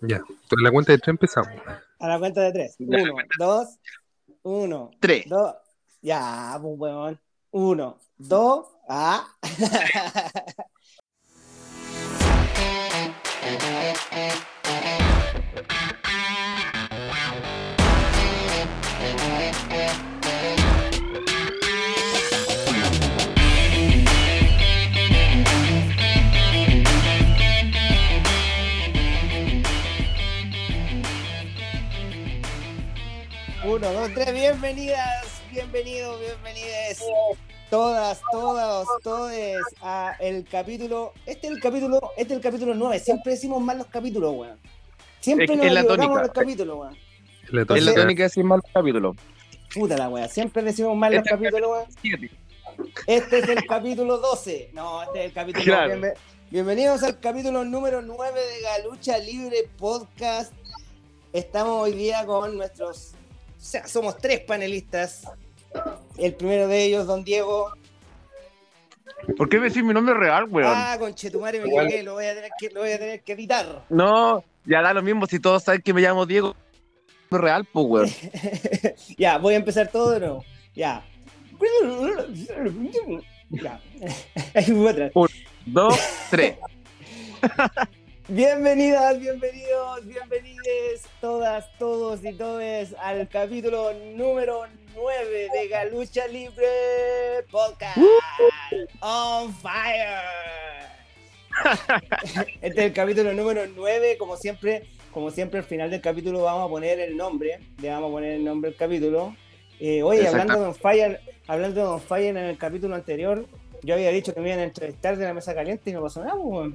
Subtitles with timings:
[0.00, 1.52] Ya, a la cuenta de tres empezamos.
[1.98, 2.76] A la cuenta de tres.
[2.78, 3.68] Uno, dos,
[4.42, 5.28] uno, Tres.
[5.28, 5.54] dos.
[6.02, 7.20] Ya, pues weón.
[7.50, 9.26] Uno, dos, ah.
[33.86, 37.02] Uno, dos, tres, bienvenidas, bienvenidos, bienvenides.
[37.70, 41.12] Todas, todos, todes a el capítulo.
[41.26, 42.98] Este es el capítulo, este es el capítulo 9.
[43.00, 44.58] Siempre decimos mal los capítulos, weón.
[45.20, 46.96] Siempre Es nos equivocamos los capítulos, weón.
[47.44, 47.94] Es la tónica.
[47.94, 49.16] tónica de decir mal capítulo.
[49.74, 51.86] Puta la weá, siempre decimos mal los Este capítulos, weón.
[53.06, 54.70] Este es el capítulo 12.
[54.72, 55.64] No, este es el capítulo.
[55.64, 55.88] Claro.
[55.94, 56.14] bienve-
[56.50, 60.52] bienvenidos al capítulo número 9 de Galucha Libre Podcast.
[61.32, 63.14] Estamos hoy día con nuestros.
[63.64, 65.26] O sea, somos tres panelistas.
[66.18, 67.72] El primero de ellos, don Diego.
[69.38, 70.70] ¿Por qué me decís mi nombre real, weón?
[70.70, 73.32] Ah, con Chetumare me equivoqué, lo voy a tener que, lo voy a tener que
[73.32, 73.86] editar.
[73.88, 76.54] No, ya da lo mismo si todos saben que me llamo Diego.
[77.30, 78.10] Real, pues, weón.
[79.16, 80.44] ya, voy a empezar todo de nuevo.
[80.74, 81.02] Ya.
[83.48, 83.80] Ya.
[84.54, 85.10] Ahí voy atrás.
[85.64, 86.58] Dos, tres.
[88.28, 94.62] Bienvenidas, bienvenidos, bienvenides todas, todos y todes al capítulo número
[94.94, 96.64] 9 de Galucha Libre
[97.50, 97.98] Podcast.
[99.00, 100.22] On fire.
[102.62, 106.64] Este es el capítulo número 9, como siempre, como siempre al final del capítulo vamos
[106.64, 109.36] a poner el nombre, le vamos a poner el nombre del capítulo.
[109.78, 113.44] Eh, oye, hablando de On Fire, hablando de On Fire en el capítulo anterior,
[113.82, 116.24] yo había dicho que me iban a entrevistar de la mesa caliente y no pasó
[116.24, 116.72] nada, pues.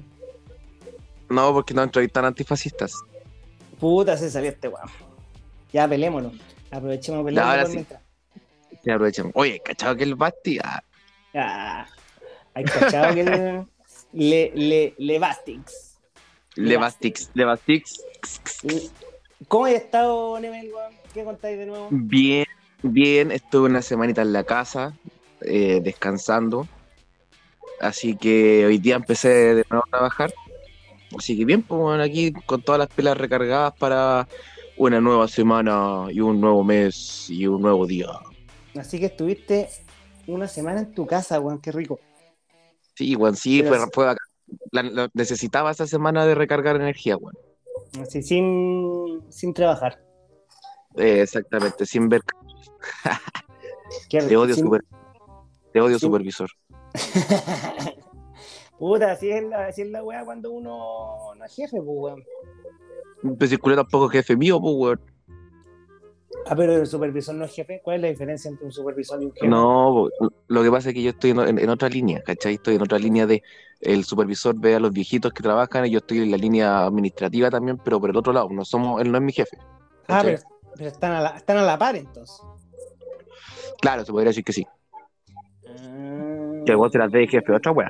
[1.30, 2.92] No, porque no entrevistan antifascistas.
[3.78, 4.88] Puta, se salió este weón.
[5.72, 6.34] Ya pelémonos.
[6.70, 7.86] Aprovechemos Ya, ahora sí.
[8.84, 9.30] Ya aprovechan.
[9.34, 10.58] Oye, ¿cachado que el Basti?
[10.62, 10.82] Ah,
[11.32, 11.86] Ya.
[12.54, 13.66] Hay cachado que le,
[14.12, 14.94] le, le.
[14.98, 15.98] Levastix.
[16.56, 17.30] Levastix.
[19.48, 20.70] ¿Cómo has estado, Nemel?
[21.14, 21.88] ¿Qué contáis de nuevo?
[21.90, 22.46] Bien,
[22.82, 23.30] bien.
[23.30, 24.94] Estuve una semanita en la casa,
[25.42, 26.66] eh, descansando.
[27.80, 30.32] Así que hoy día empecé de nuevo a trabajar.
[31.16, 34.28] Así que bien, pues bueno, aquí con todas las pilas recargadas para
[34.76, 38.08] una nueva semana y un nuevo mes y un nuevo día.
[38.78, 39.68] Así que estuviste
[40.26, 41.98] una semana en tu casa, weón, qué rico.
[42.94, 43.90] Sí, weón, sí, Pero fue, sí.
[43.94, 44.26] fue bacán.
[44.72, 47.34] La- la- necesitaba esa semana de recargar energía, weón.
[48.00, 50.00] Así sin, sin trabajar.
[50.96, 52.22] Eh, exactamente, sin ver.
[54.08, 54.84] Te odio, sin- super-
[55.72, 56.50] te odio sin- supervisor.
[58.80, 62.24] Puta, así es, la, así es la weá cuando uno no es jefe, pues, weón.
[63.38, 65.00] Pues culero tampoco es jefe mío, pues, weón.
[66.46, 67.82] Ah, pero el supervisor no es jefe.
[67.84, 69.46] ¿Cuál es la diferencia entre un supervisor y un jefe?
[69.46, 70.08] No,
[70.48, 72.54] lo que pasa es que yo estoy en, en- en otra línea, ¿cachai?
[72.54, 73.42] Estoy en otra línea de
[73.80, 77.50] el supervisor ve a los viejitos que trabajan y yo estoy en la línea administrativa
[77.50, 79.58] también, pero por el otro lado, no somos, él no es mi jefe.
[80.08, 82.40] Ah, pero están, a la, están a la par entonces.
[83.82, 84.66] Claro, se podría decir que sí.
[85.68, 86.62] Ah.
[86.64, 87.88] Que vos te las de jefe, otra weá.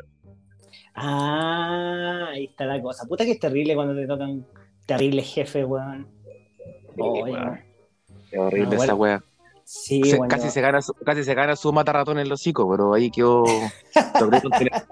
[0.95, 3.07] Ah, ahí está la cosa.
[3.07, 4.45] Puta que es terrible cuando te tocan
[4.87, 6.07] terribles jefes, weón.
[8.31, 8.97] Qué horrible No, esa bueno.
[8.97, 9.25] weá.
[9.65, 12.41] Sí, Se- weón, casi, se gana su, casi se gana su mata ratón en los
[12.41, 13.45] hocico, pero ahí quedó.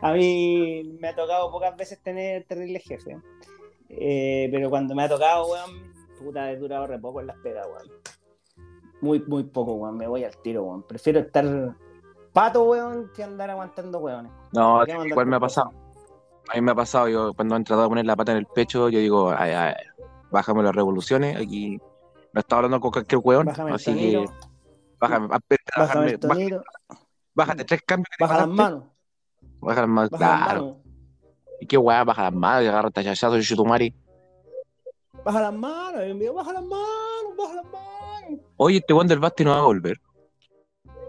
[0.00, 3.16] A mí me ha tocado pocas veces tener terribles jefes.
[3.88, 7.66] Eh, pero cuando me ha tocado, weón, puta, he durado re poco en las pegas,
[7.66, 7.88] weón.
[9.00, 9.96] Muy, muy poco, weón.
[9.96, 10.82] Me voy al tiro, weón.
[10.86, 11.74] Prefiero estar
[12.32, 14.28] pato, weón, que andar aguantando, weón.
[14.52, 15.70] No, ¿Para qué mandar igual me ha pasado.
[16.52, 18.46] A mí me ha pasado, yo cuando han tratado de poner la pata en el
[18.46, 19.74] pecho, yo digo, ay, ay,
[20.30, 21.78] bájame las revoluciones, aquí
[22.32, 24.26] no estaba hablando con cualquier weón, Bájame así que
[24.98, 25.38] bájame, a-
[25.78, 26.60] bájame bájame,
[27.34, 28.84] bájate tres cambios baja las manos,
[29.60, 30.76] baja las manos, claro,
[31.60, 33.94] y qué weá, baja las manos, agarra tachachazo y chutumari.
[35.24, 38.40] baja las manos, digo, baja las manos, baja las manos.
[38.56, 40.00] Oye, este weón del Basti no va a volver.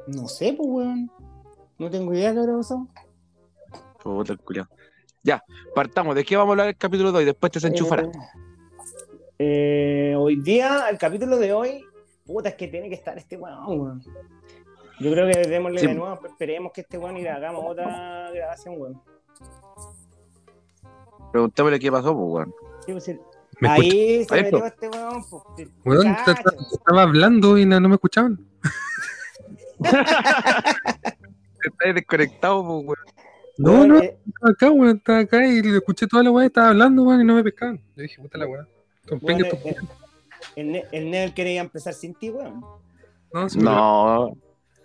[0.07, 1.11] No sé, pues, weón.
[1.77, 2.87] No tengo idea de qué habrá pasado.
[4.03, 4.67] Puta el culiao.
[5.23, 5.41] Ya,
[5.73, 7.25] partamos, ¿de qué vamos a hablar el capítulo de hoy?
[7.25, 8.03] Después te se enchufará.
[9.39, 11.85] Eh, eh, hoy día, el capítulo de hoy,
[12.25, 14.03] puta, es que tiene que estar este weón, weón.
[14.99, 15.87] Yo creo que démosle Sí.
[15.87, 19.01] de nuevo, esperemos que este weón y le hagamos otra grabación, weón.
[21.31, 22.53] Preguntémosle qué pasó, pues weón.
[22.85, 23.11] Sí, pues.
[23.61, 25.69] Ahí se metió este weón, pues.
[25.85, 26.15] Weón,
[26.71, 28.39] estaba hablando y no, no me escuchaban.
[31.63, 32.97] Estás desconectado, pues weón.
[33.57, 36.69] No, no, eh, estaba acá, weón, estaba acá y le escuché toda la weá, estaba
[36.69, 37.77] hablando, weón, y no me pescaban.
[37.95, 38.65] Yo dije, puta la weá.
[39.11, 39.55] Eh,
[40.55, 42.61] el, Ne- el Nel quería empezar sin ti, weón.
[43.33, 44.35] No, sí, No.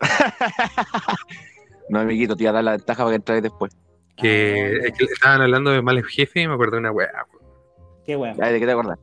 [1.88, 3.72] no, amiguito, te iba a dar la ventaja para que entres después.
[4.16, 7.10] Que, Ah, es que estaban hablando de mal jefe y me acordé de una weá.
[8.08, 8.34] weón.
[8.36, 8.42] Qué.
[8.42, 8.98] Ay, ¿De qué te acordás?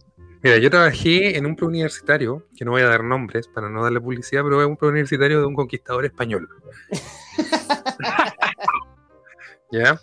[0.45, 3.99] Mira, yo trabajé en un preuniversitario, que no voy a dar nombres para no darle
[3.99, 6.47] publicidad, pero es un preuniversitario de un conquistador español.
[9.71, 9.99] ¿Ya?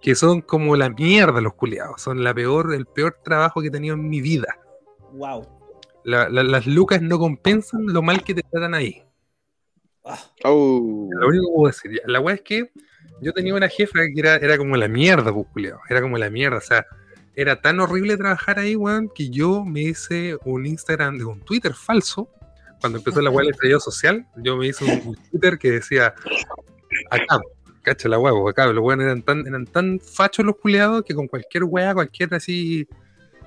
[0.00, 2.00] Que son como la mierda los culiados.
[2.00, 4.56] Son la peor, el peor trabajo que he tenido en mi vida.
[5.12, 5.46] Wow.
[6.04, 9.04] La- la- las lucas no compensan lo mal que te tratan ahí.
[10.06, 11.06] Ah, Oh.
[11.12, 12.00] Lo único que puedo decir.
[12.06, 12.70] La weá es que
[13.20, 15.80] yo tenía una jefa que era, era como la mierda, pues, culiao.
[15.90, 16.56] Era como la mierda.
[16.56, 16.86] O sea,
[17.34, 21.72] era tan horrible trabajar ahí, weón, que yo me hice un Instagram, de un Twitter
[21.74, 22.28] falso.
[22.80, 26.14] Cuando empezó la weá del estallido social, yo me hice un, un Twitter que decía,
[27.10, 27.40] acá,
[27.82, 31.28] cacha la pues, acá, los weones eran tan, eran tan fachos los culiados que con
[31.28, 32.86] cualquier weá, cualquier así,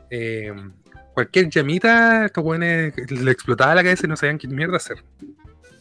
[0.10, 0.54] eh,
[1.14, 5.04] cualquier llamita, estos weones le explotaba la cabeza y no sabían qué mierda hacer.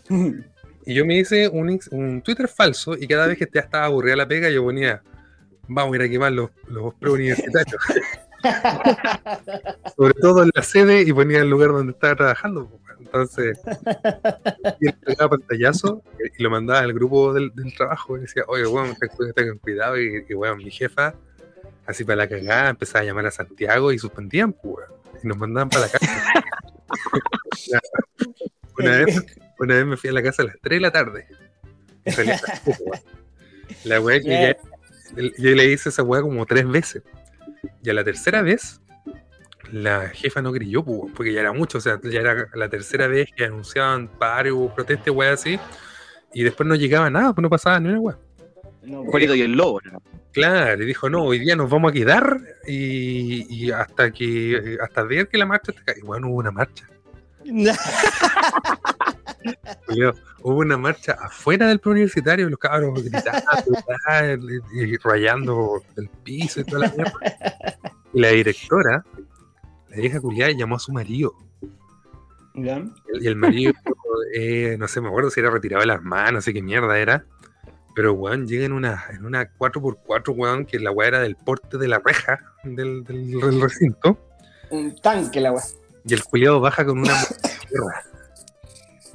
[0.86, 4.28] Y yo me hice un Twitter falso y cada vez que ya estaba aburrida la
[4.28, 5.02] pega, yo ponía,
[5.68, 7.80] vamos a ir a quemar los, los preuniversitarios.
[9.96, 12.70] Sobre todo en la sede y ponía el lugar donde estaba trabajando.
[13.00, 13.60] Entonces,
[14.80, 16.02] y él pegaba pantallazo
[16.38, 20.00] y lo mandaba al grupo del, del trabajo y decía, oye, weón, ten- tengan cuidado.
[20.00, 21.14] Y, weón, mi jefa,
[21.86, 24.88] así para la cagada, empezaba a llamar a Santiago y suspendían, weón.
[25.22, 26.32] Y nos mandaban para la casa.
[28.76, 29.24] Una vez,
[29.60, 31.26] una vez me fui a la casa a las 3 de la tarde.
[33.84, 34.52] La weá que Yeah.
[34.52, 34.58] ya-
[35.16, 37.02] yo le hice esa weá como tres veces.
[37.82, 38.80] Y a la tercera vez,
[39.72, 41.78] la jefa no creyó, pues, porque ya era mucho.
[41.78, 45.58] O sea, ya era la tercera vez que anunciaban paro, protesta, weá así.
[46.32, 48.18] Y después no llegaba nada, pues no pasaba ni una weá.
[48.82, 49.80] No, y el lobo.
[49.84, 50.02] ¿no?
[50.32, 55.04] Claro, y dijo, no, hoy día nos vamos a quedar y, y hasta que hasta
[55.04, 55.96] ver que la marcha está.
[55.96, 56.88] Y bueno, hubo una marcha.
[59.86, 63.42] Julio, hubo una marcha afuera del preuniversitario, los cabros gritando
[64.74, 67.12] y, y rayando el piso y toda la mierda.
[68.12, 69.04] Y la directora,
[69.90, 71.34] la vieja culiada, llamó a su marido.
[72.54, 72.84] ¿Ya?
[73.20, 73.72] Y el marido,
[74.34, 76.98] eh, no sé, me acuerdo si era retirado de las manos, no sé qué mierda
[76.98, 77.24] era.
[77.96, 81.78] Pero, weón, llega en una, en una 4x4, weón, que la weá era del porte
[81.78, 84.18] de la reja del, del- del recinto.
[84.70, 85.62] Un tanque la weá.
[86.04, 87.14] Y el culiado baja con una.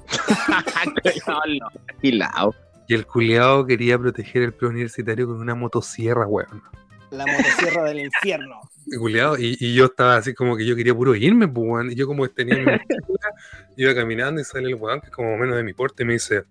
[2.88, 6.64] Y el culiado quería proteger el preuniversitario con una motosierra, weón.
[7.12, 8.62] La motosierra del infierno.
[8.88, 11.92] Y, culiao, y, y yo estaba así como que yo quería puro irme, pues, weón.
[11.92, 13.30] Y yo como tenía mi mochila,
[13.78, 16.14] iba caminando y sale el weón, que es como menos de mi porte, y me
[16.14, 16.46] dice,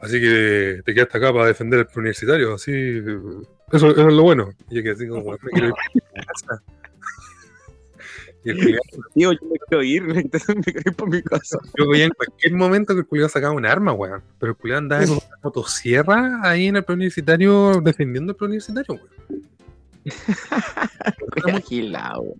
[0.00, 4.50] así que te quedaste acá para defender el preuniversitario, así, eso, eso es lo bueno.
[4.70, 6.62] Y yo quedé así como, weón, me quiero ir para mi casa.
[8.44, 8.78] Y el
[9.14, 11.58] Tío, yo me quiero ir, me quiero ir por mi casa.
[11.78, 14.22] yo veía en cualquier momento que el culiao sacaba un arma, weón.
[14.38, 19.00] Pero el culiao andaba con una motosierra ahí en el preuniversitario, defendiendo el preuniversitario,
[21.44, 22.34] weón.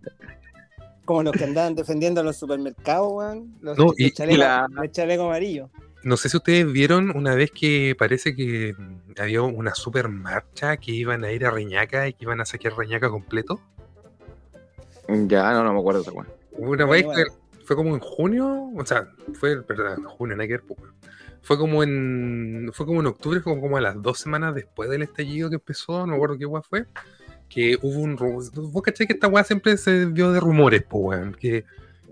[1.05, 3.55] Como los que andaban defendiendo los supermercados, weón.
[3.61, 5.71] Los, No, los y- chalecos, la- los chalecos amarillos.
[6.03, 8.75] No sé si ustedes vieron una vez que parece que
[9.19, 12.75] había una super marcha que iban a ir a Reñaca y que iban a saquear
[12.77, 13.59] Reñaca completo.
[15.09, 16.27] Ya, no, no me acuerdo esa weá.
[16.53, 17.25] Hubo Una vez que
[17.65, 20.79] fue como en junio, o sea, fue, perdón, en junio, no hay que ver, pues,
[20.81, 20.95] weón.
[21.43, 25.03] Fue como en fue como en octubre, fue como a las dos semanas después del
[25.03, 26.87] estallido que empezó, no me acuerdo qué weá fue,
[27.51, 31.35] que hubo un vos cachai que esta weá siempre se dio de rumores, pues weón,
[31.35, 31.65] que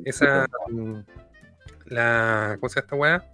[0.05, 0.47] esa
[1.87, 3.25] la ¿cómo se llama esta weá?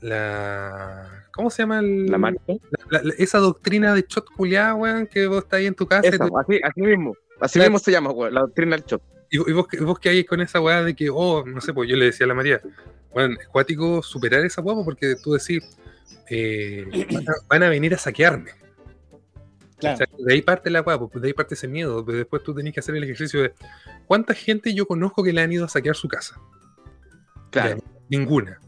[0.00, 2.40] La ¿cómo se llama el, La marcha.
[2.90, 6.06] la- la- esa doctrina de shot culiada, weón, que vos estás ahí en tu casa
[6.06, 7.14] y Esa, tú- así, así mismo.
[7.42, 7.70] Así Claro.
[7.70, 9.02] mismo se llama, weón, la doctrina del shock.
[9.30, 11.72] Y, vo- y vos, vos que hay con esa weá de que, oh, no sé,
[11.74, 12.60] pues yo le decía a la María,
[13.12, 15.62] bueno, es cuático superar esa weá porque tú decís,
[16.30, 18.50] eh, van, a, van a venir a saquearme.
[19.78, 20.04] Claro.
[20.18, 22.04] De ahí parte la weá, pues, de ahí parte ese miedo.
[22.04, 23.52] pero después tú tenés que hacer el ejercicio de
[24.06, 26.38] cuánta gente yo conozco que le han ido a saquear su casa.
[27.50, 27.78] Claro.
[27.78, 28.60] Ya, ninguna.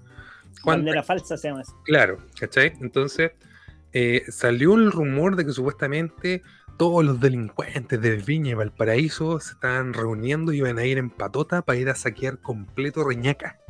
[0.63, 1.79] ¿Cuánta Bandera falsa se llama eso.
[1.85, 2.73] Claro, ¿cachai?
[2.81, 3.33] Entonces
[3.93, 6.43] eh, salió el rumor de que supuestamente
[6.77, 11.11] todos los delincuentes de Viña y Valparaíso se estaban reuniendo y iban a ir en
[11.11, 13.61] patota para ir a saquear completo Reñaca.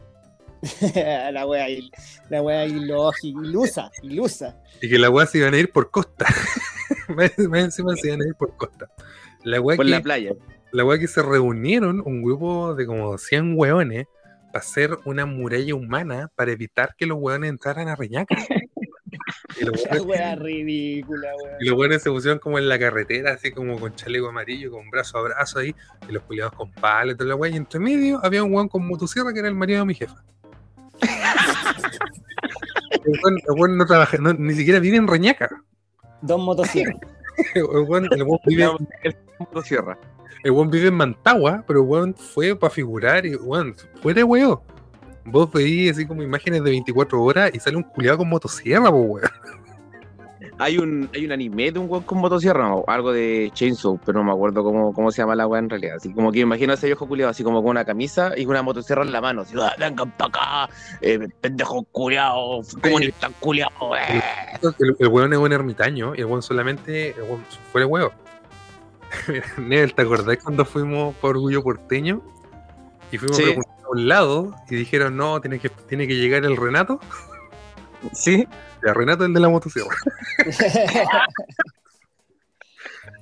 [1.33, 1.67] la wea,
[2.31, 4.57] la wea ilógica, ilusa, ilusa.
[4.81, 6.27] Y que la weá se iban a ir por costa.
[7.09, 8.89] más, más encima se iban a ir por costa.
[9.43, 10.33] La weá Por que, la playa.
[10.73, 14.07] la weá que se reunieron un grupo de como 100 weones
[14.53, 18.35] para hacer una muralla humana para evitar que los weones entraran a Reñaca.
[19.61, 21.57] Y los La buenos- wea ridícula, weón.
[21.61, 24.89] y los buenos se pusieron como en la carretera, así como con chaleco amarillo, con
[24.91, 25.75] brazo a brazo ahí,
[26.09, 27.51] y los culiados con palos y toda la wea.
[27.53, 30.23] Y entre medio había un weón con motosierra que era el marido de mi jefa.
[33.05, 35.49] el weón, el weón no trabaja, no- ni siquiera vive en Reñaca.
[36.23, 36.97] Dos motosierras.
[37.57, 38.69] El weón, el weón vive,
[39.41, 39.99] Motosierra.
[40.45, 44.25] el weón vive en Mantagua, pero el weón fue para figurar y weón, fuera de
[44.25, 44.61] weón.
[45.27, 48.97] Vos veís así como imágenes de 24 horas y sale un culiado con motosierra, po
[48.99, 49.29] weón.
[50.59, 54.19] Hay un, hay un anime de un weón con motosierra, o algo de Chainsaw, pero
[54.21, 55.97] no me acuerdo cómo, cómo se llama la weá en realidad.
[55.97, 58.51] Así como que imagino a ese viejo culiado así como con una camisa y con
[58.53, 59.43] una motosierra en la mano.
[59.43, 64.23] Así, "Ah, vengan para acá, eh, pendejo culiado, comunista culiado, eh".
[64.79, 68.11] El, el weón es un ermitaño y el weón solamente, el weón fuera de weón.
[69.29, 72.21] Mira, Nebel, ¿te acordás cuando fuimos por Orgullo Porteño?
[73.11, 73.43] Y fuimos Sí.
[73.43, 77.01] a preguntar a un lado y dijeron, no, tiene que, tiene que llegar el Renato.
[78.13, 78.47] Sí,
[78.87, 79.97] Ya, Renato es el de la motosierra.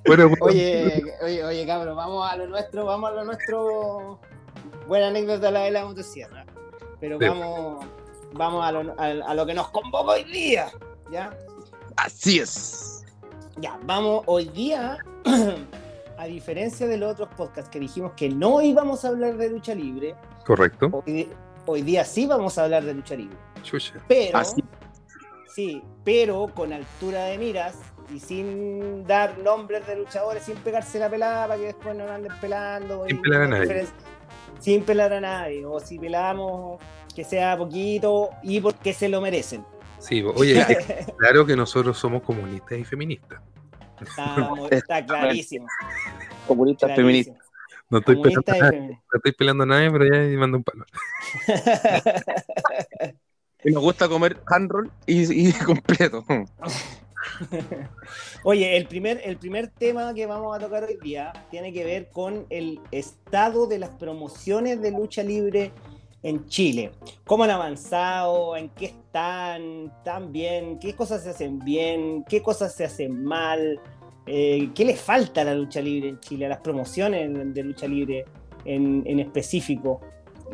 [0.05, 4.19] Bueno, weón, Oye, oye, oye, cabrón, vamos a lo nuestro, vamos a lo nuestro.
[4.85, 6.45] Buena anécdota la de la motosierra.
[6.99, 7.25] Pero Sí.
[7.25, 7.85] vamos,
[8.33, 10.69] vamos a lo, a, a lo que nos convoca hoy día.
[11.09, 11.33] ¿Ya?
[11.95, 13.05] así es.
[13.57, 14.97] Ya, vamos hoy día.
[16.23, 19.75] A diferencia de los otros podcasts que dijimos que no íbamos a hablar de lucha
[19.75, 20.15] libre,
[20.45, 21.03] correcto.
[21.05, 21.27] hoy,
[21.65, 23.35] hoy día sí vamos a hablar de lucha libre.
[23.61, 23.95] Chucha.
[24.07, 24.63] Pero, Así.
[25.53, 27.77] sí, pero con altura de miras
[28.09, 32.31] y sin dar nombres de luchadores, sin pegarse la pelada para que después no anden
[32.39, 33.05] pelando.
[33.05, 33.87] Sin pelar a nadie.
[34.59, 35.65] Sin pelar a nadie.
[35.65, 36.79] O si pelamos,
[37.13, 39.65] que sea poquito y porque se lo merecen.
[39.99, 43.41] Sí, oye, es claro que nosotros somos comunistas y feministas.
[44.71, 45.67] Está, clarísimo.
[46.47, 47.07] Comunista clarísimo.
[47.07, 47.33] feminista.
[47.89, 50.63] No estoy pelando Comunista nadie, no estoy pelando a nadie, pero ya me mando un
[50.63, 50.85] palo.
[53.65, 56.25] Y nos gusta comer hand roll y, y completo.
[58.43, 62.09] Oye, el primer, el primer tema que vamos a tocar hoy día tiene que ver
[62.09, 65.71] con el estado de las promociones de lucha libre
[66.23, 66.91] en Chile.
[67.25, 68.55] ¿Cómo han avanzado?
[68.55, 69.91] ¿En qué están?
[69.97, 70.79] ¿Están bien?
[70.79, 72.23] ¿Qué cosas se hacen bien?
[72.27, 73.79] ¿Qué cosas se hacen mal?
[74.25, 76.45] Eh, ¿Qué le falta a la lucha libre en Chile?
[76.45, 78.25] A las promociones de lucha libre
[78.63, 79.99] en, en específico.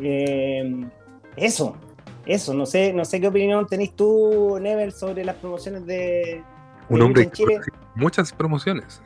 [0.00, 0.84] Eh,
[1.36, 1.76] eso,
[2.26, 2.52] eso.
[2.52, 6.42] No sé, no sé qué opinión tenés tú, Never, sobre las promociones de,
[6.88, 7.60] Un de hombre en Chile.
[7.94, 9.00] muchas promociones.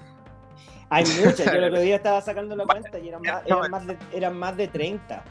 [0.89, 3.87] Hay muchas, yo el otro día estaba sacando la cuenta y eran más, eran más,
[3.87, 5.25] de, eran más de 30.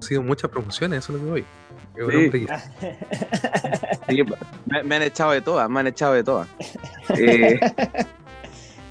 [0.00, 2.30] Sido muchas promociones, eso es lo que voy.
[2.30, 2.46] Sí.
[4.08, 4.22] Sí,
[4.66, 6.46] me, me han echado de todas, me han echado de todas.
[7.18, 7.58] Eh,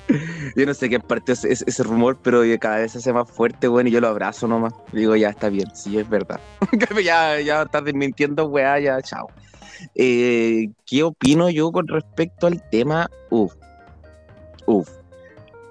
[0.56, 3.30] yo no sé qué parte ese, ese- ese rumor, pero cada vez se hace más
[3.32, 4.74] fuerte, bueno, y yo lo abrazo nomás.
[4.92, 6.40] Digo, ya está bien, sí, es verdad.
[7.04, 9.28] ya, ya estás desmintiendo, weá, ya, chao.
[9.94, 13.10] Eh, ¿Qué opino yo con respecto al tema?
[13.30, 13.54] Uf,
[14.66, 14.90] uf.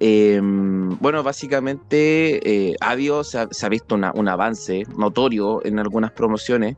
[0.01, 2.77] Eh, bueno, básicamente eh,
[3.23, 6.77] se ha, visto un avance notorio en algunas promociones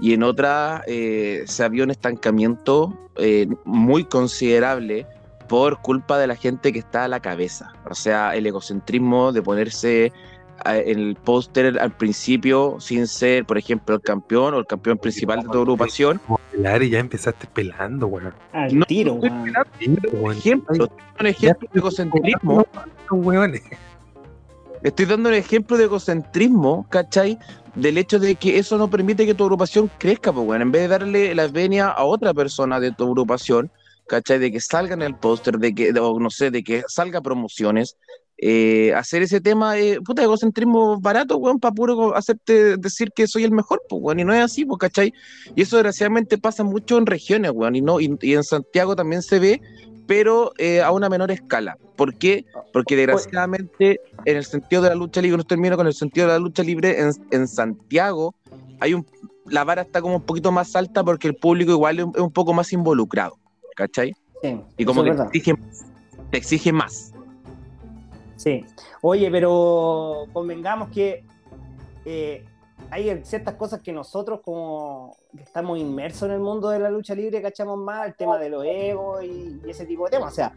[0.00, 5.06] y en otras eh, se vio un estancamiento eh, muy considerable
[5.48, 7.72] por culpa de la gente que está a la cabeza.
[7.88, 10.12] O sea, el egocentrismo de ponerse
[10.64, 15.42] en el póster al principio sin ser, por ejemplo, el campeón o el campeón principal
[15.42, 16.20] de tu agrupación.
[16.52, 18.34] Pelar y ya empezaste pelando, weón.
[18.52, 19.64] Al No, tiro, estoy weón.
[19.78, 20.36] Sí, weón.
[20.36, 22.66] Ejemplo, un ejemplo de egocentrismo.
[24.82, 27.38] Estoy dando un ejemplo de egocentrismo, ¿cachai?
[27.74, 30.82] Del hecho de que eso no permite que tu agrupación crezca, pues bueno, en vez
[30.82, 33.70] de darle la venia a otra persona de tu agrupación,
[34.08, 34.38] ¿cachai?
[34.38, 37.96] De que salga en el póster, de que, o no sé, de que salga promociones,
[38.44, 43.44] eh, hacer ese tema, eh, puta, egocentrismo barato, weón, para puro hacerte decir que soy
[43.44, 45.14] el mejor, pues, weón, y no es así, pues, ¿cachai?
[45.54, 49.22] Y eso desgraciadamente pasa mucho en regiones, weón, y, no, y, y en Santiago también
[49.22, 49.60] se ve,
[50.08, 51.78] pero eh, a una menor escala.
[51.94, 52.44] ¿Por qué?
[52.72, 56.32] Porque desgraciadamente en el sentido de la lucha libre, no termino con el sentido de
[56.32, 58.34] la lucha libre, en, en Santiago
[58.80, 59.06] hay un,
[59.46, 62.20] la vara está como un poquito más alta porque el público igual es un, es
[62.20, 63.38] un poco más involucrado,
[63.76, 64.12] ¿cachai?
[64.42, 65.54] Sí, Y como que exige,
[66.32, 67.11] te exige más.
[68.42, 68.64] Sí.
[69.02, 71.24] Oye, pero convengamos que
[72.04, 72.44] eh,
[72.90, 77.14] hay ciertas cosas que nosotros como que estamos inmersos en el mundo de la lucha
[77.14, 80.32] libre cachamos más, el tema de los egos y, y ese tipo de temas.
[80.32, 80.52] O sea,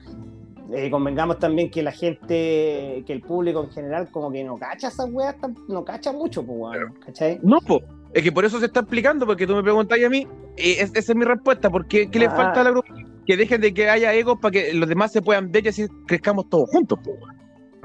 [0.74, 4.88] eh, convengamos también que la gente, que el público en general como que no cacha
[4.88, 5.36] esas weas,
[5.68, 7.40] no cacha mucho, pues, ¿cachai?
[7.44, 7.82] No, po.
[8.14, 10.26] Es que por eso se está explicando, porque tú me preguntas a mí,
[10.58, 12.32] y es- esa es mi respuesta, porque ¿qué le Ah.
[12.32, 12.88] falta a la grupo?
[13.28, 15.86] Que dejen de que haya egos para que los demás se puedan ver y así
[16.08, 17.12] crezcamos todos juntos, po.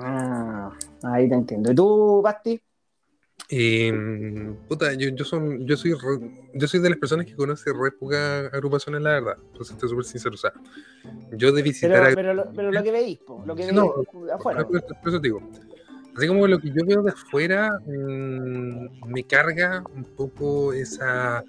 [0.03, 1.73] Ah, ahí te entiendo.
[1.73, 2.61] ¿Y tú, Basti?
[3.53, 3.91] Y,
[4.69, 5.93] puta, yo, yo, son, yo, soy
[6.55, 9.37] yo soy de las personas que conoce re pocas agrupaciones, la verdad.
[9.53, 10.35] Entonces, estoy súper sincero.
[10.35, 10.53] O sea,
[11.33, 12.01] yo de visitar.
[12.01, 13.93] Pero, pero, lo, pero lo que veis, lo que veis no,
[14.33, 14.65] afuera.
[14.67, 15.41] Por eso digo.
[16.17, 21.45] Así como lo que yo veo de afuera, mmm, me carga un poco esa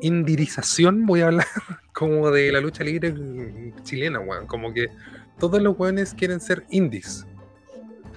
[0.00, 1.46] indirización, voy a hablar,
[1.92, 3.14] como de la lucha libre
[3.82, 4.46] chilena, weón.
[4.46, 4.88] Como que
[5.38, 7.26] todos los weones quieren ser indies.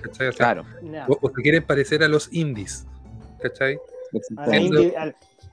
[0.01, 0.27] ¿Cachai?
[0.27, 0.65] O sea, claro.
[1.07, 2.85] O, se quieren parecer a los indies.
[3.41, 3.77] ¿Cachai?
[4.37, 4.93] A la, indie,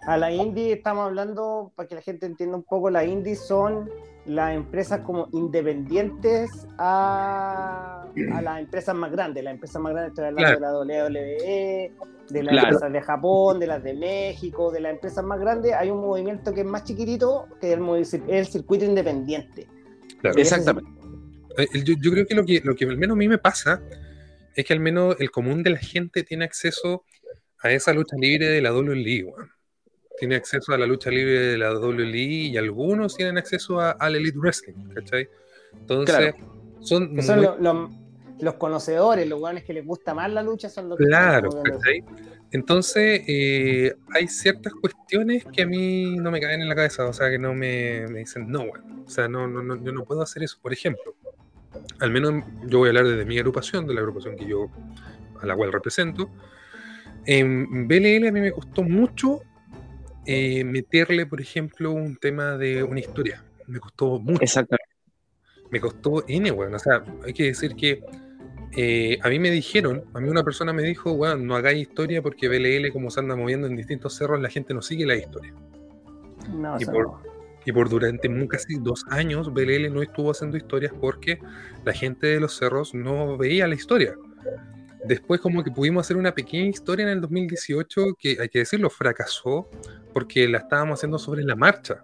[0.07, 3.89] a, la indie estamos hablando, para que la gente entienda un poco, las indies son
[4.27, 9.43] las empresas como independientes a, a las empresas más grandes.
[9.43, 11.93] Las empresas más grandes, estoy hablando de la WWE,
[12.29, 15.73] de las empresas de Japón, de las de México, de las empresas más grandes.
[15.73, 19.67] Hay un movimiento que es más chiquitito, que es el, circuito independiente.
[20.23, 20.91] Exactamente.
[21.57, 23.81] Eh, yo, yo, creo que lo, que lo que al menos a mí me pasa
[24.55, 27.05] es que al menos el común de la gente tiene acceso
[27.61, 29.33] a esa lucha libre de la WWE,
[30.19, 34.17] Tiene acceso a la lucha libre de la WWE y algunos tienen acceso a, al
[34.17, 35.29] Elite Wrestling, ¿cachai?
[35.73, 36.35] Entonces,
[36.81, 37.15] son,
[38.41, 42.05] los conocedores, los guanes que les gusta más la lucha son los claro, ¿cachai?
[42.51, 47.13] Entonces, eh, hay ciertas cuestiones que a mí no me caen en la cabeza, o
[47.13, 50.23] sea, que no me, dicen, no, bueno, o sea, no, no, no, yo no puedo
[50.23, 50.59] hacer eso.
[50.63, 51.15] Por ejemplo,
[52.01, 54.71] al menos yo voy a hablar desde mi agrupación, de la agrupación que yo,
[55.41, 56.31] a la cual represento.
[57.27, 59.41] En BLL a mí me costó mucho
[60.25, 63.45] eh, meterle, por ejemplo, un tema de una historia.
[63.67, 64.43] Me costó mucho.
[64.43, 64.95] Exactamente.
[65.71, 66.77] Me costó N, bueno.
[66.77, 68.03] O sea, hay que decir que
[68.77, 72.23] eh, a mí me dijeron, a mí una persona me dijo, bueno, no hagáis historia
[72.23, 75.53] porque BLL, como se anda moviendo en distintos cerros, la gente no sigue la historia.
[76.51, 77.21] No, y, por,
[77.69, 81.39] y por durante casi dos años, BLL no estuvo haciendo historias porque
[81.85, 84.15] la gente de los cerros no veía la historia.
[85.05, 88.89] Después como que pudimos hacer una pequeña historia en el 2018 que, hay que decirlo,
[88.89, 89.69] fracasó
[90.15, 92.03] porque la estábamos haciendo sobre la marcha.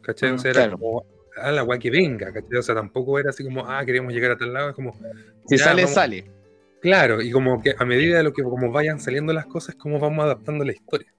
[0.00, 0.30] ¿Cachai?
[0.30, 1.04] o sea, era como,
[1.36, 2.56] a la guay que venga, ¿cachai?
[2.56, 4.98] O sea, tampoco era así como, ah, queremos llegar a tal lado, es como...
[5.46, 6.30] Si sale, sale.
[6.80, 9.98] Claro, y como que a medida de lo que como vayan saliendo las cosas, como
[9.98, 11.12] vamos adaptando la historia.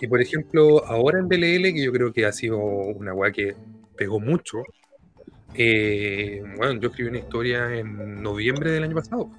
[0.00, 3.54] Y por ejemplo, ahora en BLL, que yo creo que ha sido una weá que
[3.96, 4.62] pegó mucho,
[5.54, 9.30] eh, bueno, yo escribí una historia en noviembre del año pasado.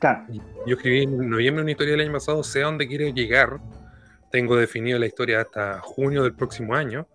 [0.00, 0.26] Claro.
[0.66, 3.60] Yo escribí en noviembre una historia del año pasado, sé a dónde quiero llegar.
[4.30, 7.06] Tengo definido la historia hasta junio del próximo año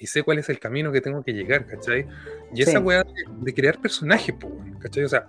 [0.00, 2.06] y sé cuál es el camino que tengo que llegar, ¿cachai?
[2.54, 3.04] Y esa weá
[3.40, 4.34] de, crear personajes,
[4.78, 5.04] ¿cachai?
[5.04, 5.28] O sea,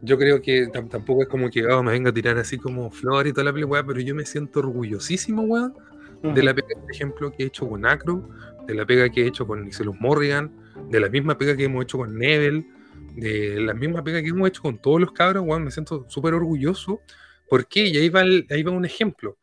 [0.00, 3.26] yo creo que tampoco es como que oh, me venga a tirar así como flor
[3.26, 5.74] y toda la película, pero yo me siento orgullosísimo, weón,
[6.22, 8.28] de la pega, por ejemplo, que he hecho con Acro,
[8.66, 10.50] de la pega que he hecho con Nicelus Morrigan,
[10.90, 12.66] de la misma pega que hemos hecho con Nebel,
[13.14, 17.00] de la misma pega que hemos hecho con todos los cabros, me siento súper orgulloso.
[17.48, 17.86] ¿Por qué?
[17.86, 19.38] Y ahí va, ahí va un ejemplo.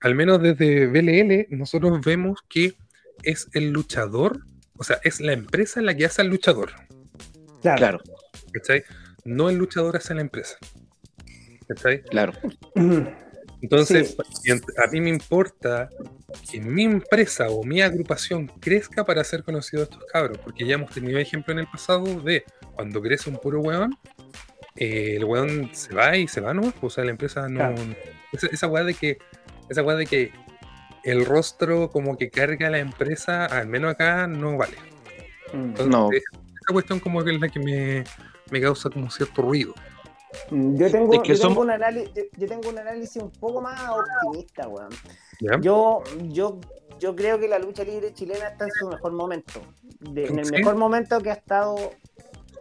[0.00, 2.74] Al menos desde BLL, nosotros vemos que
[3.22, 4.40] es el luchador,
[4.76, 6.72] o sea, es la empresa la que hace al luchador.
[7.62, 8.00] Claro.
[8.52, 8.84] ¿Cachai?
[9.24, 10.58] No el luchador hace la empresa.
[11.66, 12.02] ¿Cachai?
[12.02, 12.34] Claro.
[13.64, 14.14] Entonces,
[14.84, 15.88] a mí me importa
[16.50, 20.74] que mi empresa o mi agrupación crezca para ser conocido a estos cabros, porque ya
[20.74, 23.96] hemos tenido ejemplo en el pasado de cuando crece un puro weón,
[24.76, 26.74] eh, el weón se va y se va, ¿no?
[26.82, 27.74] O sea, la empresa no.
[28.32, 29.16] Esa, esa weá de que.
[29.70, 30.30] Esa weá de que
[31.02, 34.76] el rostro como que carga la empresa, al menos acá, no vale.
[35.54, 35.88] Mm.
[35.88, 36.10] no.
[36.12, 38.04] Esa cuestión como que es la que me,
[38.50, 39.74] me causa como cierto ruido.
[40.50, 44.68] Mm, yo tengo, yo, tengo un análisis, yo, tengo un análisis un poco más optimista,
[44.68, 44.90] weón.
[45.60, 46.60] Yo, yo,
[46.98, 49.60] yo creo que la lucha libre chilena está en su mejor momento.
[50.00, 51.76] en el mejor momento que ha estado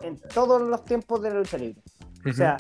[0.02, 1.82] en todos los tiempos de la lucha libre.
[2.30, 2.58] O sea,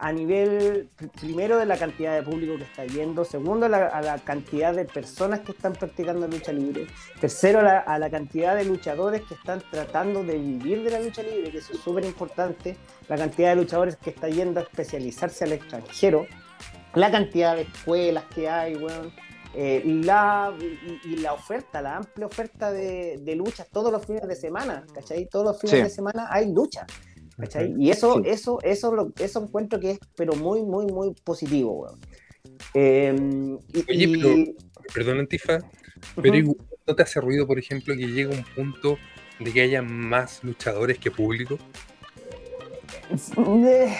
[0.00, 0.88] a nivel,
[1.20, 5.40] primero, de la cantidad de público que está yendo, segundo, a la, cantidad de personas
[5.40, 6.86] que están practicando lucha libre,
[7.20, 11.50] tercero, a la, cantidad de luchadores que están tratando de vivir de la lucha libre,
[11.50, 15.52] que eso es súper importante, la cantidad de luchadores que están yendo a especializarse al
[15.52, 16.26] extranjero,
[16.94, 19.12] la cantidad de escuelas que hay, bueno,
[19.52, 20.54] eh, la,
[21.04, 25.26] y, la oferta, la amplia oferta de, de luchas todos los fines de semana, ¿cachai?
[25.26, 26.86] Todos los fines de semana hay luchas.
[27.78, 31.96] Y eso, eso, eso, lo, eso encuentro que es, pero muy, muy, muy positivo,
[32.74, 34.54] em, Oye,
[34.94, 35.58] perdón, Antifa,
[36.20, 36.54] pero
[36.86, 38.98] ¿no te hace ruido, por ejemplo, que llegue un punto
[39.38, 41.58] de que haya más luchadores que público?
[43.10, 43.92] Eh,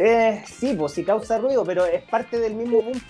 [0.00, 3.00] eh, sí, pues sí causa ruido, pero es parte del mismo boom,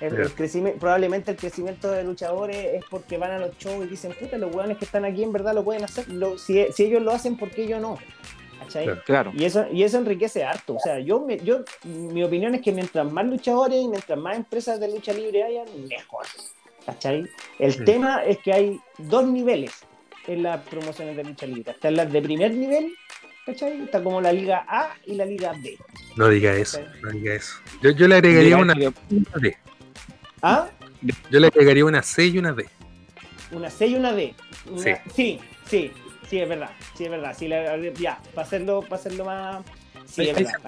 [0.00, 4.12] El, crecimiento, probablemente el crecimiento de luchadores es porque van a los shows y dicen,
[4.18, 6.06] puta, los weones que están aquí en verdad lo pueden hacer.
[6.38, 7.98] si, si ellos lo hacen, ¿por qué yo no?
[8.64, 8.84] ¿Cachai?
[8.84, 9.02] Claro.
[9.04, 9.32] Claro.
[9.36, 10.74] Y eso, y eso enriquece harto.
[10.76, 14.36] O sea, yo, me- yo, mi opinión es que mientras más luchadores y mientras más
[14.36, 16.26] empresas de lucha libre hayan, mejor.
[16.86, 17.26] ¿Cachai?
[17.58, 19.72] El tema es que hay dos niveles
[20.26, 21.70] en las promociones de lucha libre.
[21.72, 22.92] Están las de primer nivel,
[23.46, 23.80] ¿cachai?
[23.82, 25.78] Está como la Liga A y la Liga B.
[26.16, 27.54] No diga eso, no diga eso.
[27.82, 28.92] Yo, yo le agregaría una, una
[29.40, 29.56] D.
[30.42, 30.68] ¿Ah?
[31.30, 32.66] Yo le agregaría una C y una D.
[33.50, 34.34] Una C y una D.
[34.70, 34.90] Una- Sí.
[35.14, 35.92] sí, sí,
[36.28, 36.70] sí, es verdad.
[36.96, 37.34] Sí, es verdad.
[37.36, 39.64] Sí, la- ya, para hacerlo, para hacerlo más.
[40.06, 40.60] Sí, es verdad.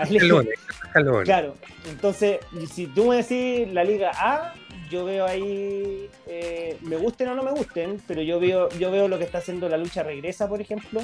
[1.24, 1.54] Claro,
[1.90, 2.38] entonces,
[2.72, 4.54] si tú me decís la Liga A,
[4.90, 9.08] yo veo ahí, eh, me gusten o no me gusten, pero yo veo, yo veo
[9.08, 11.00] lo que está haciendo la lucha regresa, por ejemplo.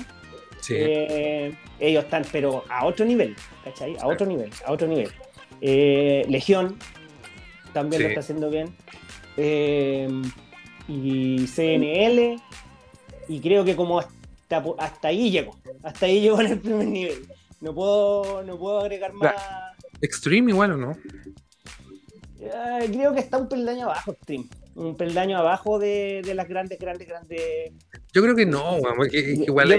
[0.60, 0.74] Sí.
[0.78, 3.34] Eh, ellos están, pero a otro nivel,
[3.64, 3.96] ¿cachai?
[4.00, 5.10] A otro nivel, a otro nivel.
[5.60, 6.76] Eh, Legión
[7.72, 8.02] también Sí.
[8.04, 8.74] lo está haciendo bien.
[9.36, 10.08] Eh,
[10.88, 12.36] y CNL,
[13.28, 14.00] y creo que como
[14.54, 17.26] hasta, hasta ahí llego, hasta ahí llego en el primer nivel.
[17.60, 19.34] No puedo, no puedo agregar más.
[20.00, 20.96] Extreme igual o no.
[22.40, 24.48] Eh, creo que está un peldaño abajo, Stream.
[24.74, 27.72] Un peldaño abajo de, de las grandes, grandes, grandes.
[28.12, 28.78] Yo creo que no,
[29.10, 29.70] que igual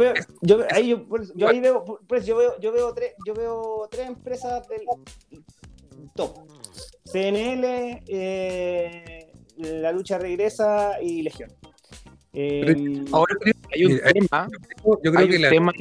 [0.71, 0.95] ahí
[1.31, 4.81] yo ahí veo, pues yo veo, yo veo tres, yo veo tres empresas del
[6.15, 6.37] top.
[7.11, 11.51] CNL, eh, la lucha regresa y Legión.
[12.33, 14.47] Eh, Ahora creo que hay un Mira, tema.
[14.83, 15.71] yo creo hay que la tema-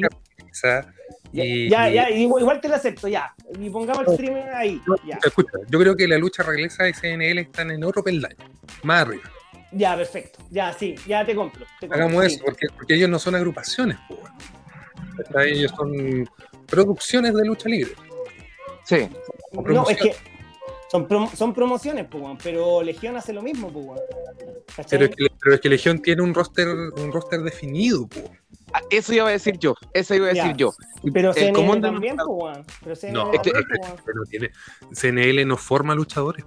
[1.34, 3.34] y, ya, ya, igual, igual te lo acepto, ya.
[3.58, 4.80] Y pongamos el streaming ahí.
[5.06, 8.36] Ya, Escucha, yo creo que la lucha regresa y CNL están en otro peldaño,
[8.82, 9.22] más arriba.
[9.72, 10.40] ya, perfecto.
[10.50, 11.64] Ya, sí, ya te compro.
[11.80, 12.34] te compro, Hagamos sí.
[12.34, 13.96] eso, porque, porque ellos no son agrupaciones.
[15.16, 15.52] ¿Cachai?
[15.52, 16.28] Ellos son
[16.66, 17.92] producciones de lucha libre.
[18.84, 19.08] Sí.
[19.52, 20.14] No, es que
[20.90, 24.00] son, prom- son promociones, pues, pero Legión hace lo mismo, pues.
[24.90, 28.30] Pero es, que, pero es que Legión tiene un roster, un roster definido, po.
[28.72, 29.74] Ah, Eso iba a decir yo.
[29.92, 30.56] Eso iba a decir Ya.
[30.56, 30.74] yo.
[31.12, 32.58] Pero CNN común también, pues.
[32.82, 33.96] Pero CNN No, también, es que- weón.
[34.06, 34.50] pero tiene,
[34.94, 36.44] CNL no forma luchadores.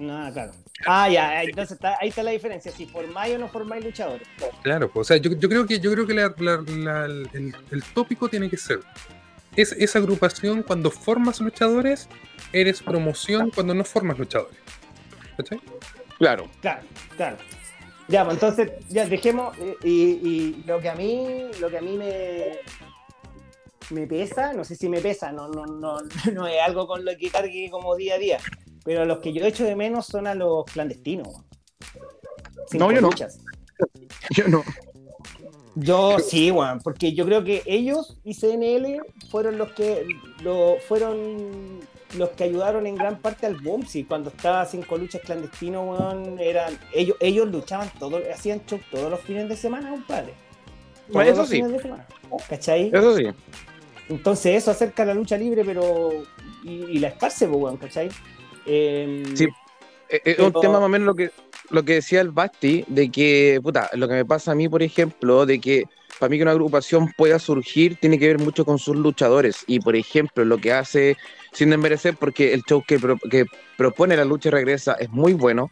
[0.00, 0.52] No, claro.
[0.86, 4.26] Ah, ya, entonces está- ahí está la diferencia, si formáis o no formáis luchadores.
[4.62, 7.54] Claro, pues, o sea, yo, yo creo que yo creo que la- la- la- el,
[7.72, 8.78] el tópico tiene que ser
[9.56, 12.08] es esa agrupación cuando formas luchadores,
[12.52, 14.56] eres promoción cuando no formas luchadores.
[15.36, 15.60] ¿Cachai?
[16.16, 16.48] Claro.
[16.60, 16.82] Claro,
[17.16, 17.36] claro.
[18.08, 21.82] Ya, pues entonces, ya dejemos, eh, y, y lo que a mí, lo que a
[21.82, 22.58] mí me,
[23.90, 25.98] me pesa, no sé si me pesa, no, no, no,
[26.32, 28.38] no es algo con lo que cargue como día a día,
[28.84, 31.28] pero los que yo echo de menos son a los clandestinos.
[32.70, 33.10] Sin No, yo no.
[34.30, 34.64] Yo no.
[35.74, 40.08] Yo sí, weón, porque yo creo que ellos y CNL fueron los que
[40.42, 41.80] lo, fueron
[42.16, 43.86] los que ayudaron en gran parte al boom.
[43.86, 49.10] Sí, cuando estaba cinco luchas clandestinos, weón, eran ellos, ellos luchaban todos, hacían show todos
[49.10, 50.32] los fines de semana, compadre.
[51.08, 51.62] Bueno, eso sí.
[52.48, 52.90] ¿Cachai?
[52.92, 53.26] Eso sí.
[54.08, 56.10] Entonces eso acerca la lucha libre, pero
[56.64, 58.08] y, y la esparce, pues, weón, ¿cachai?
[58.66, 59.46] Em, Sí.
[60.10, 61.30] Eh, Es un tema más o menos lo que,
[61.70, 64.82] lo que decía el Basti, de que, puta, lo que me pasa a mí, por
[64.82, 65.84] ejemplo, de que
[66.18, 69.64] para mí que una agrupación pueda surgir tiene que ver mucho con sus luchadores.
[69.66, 71.16] Y, por ejemplo, lo que hace,
[71.52, 73.44] sin desmerecer, porque el show que, pro- que
[73.76, 75.70] propone la lucha y regresa es muy bueno,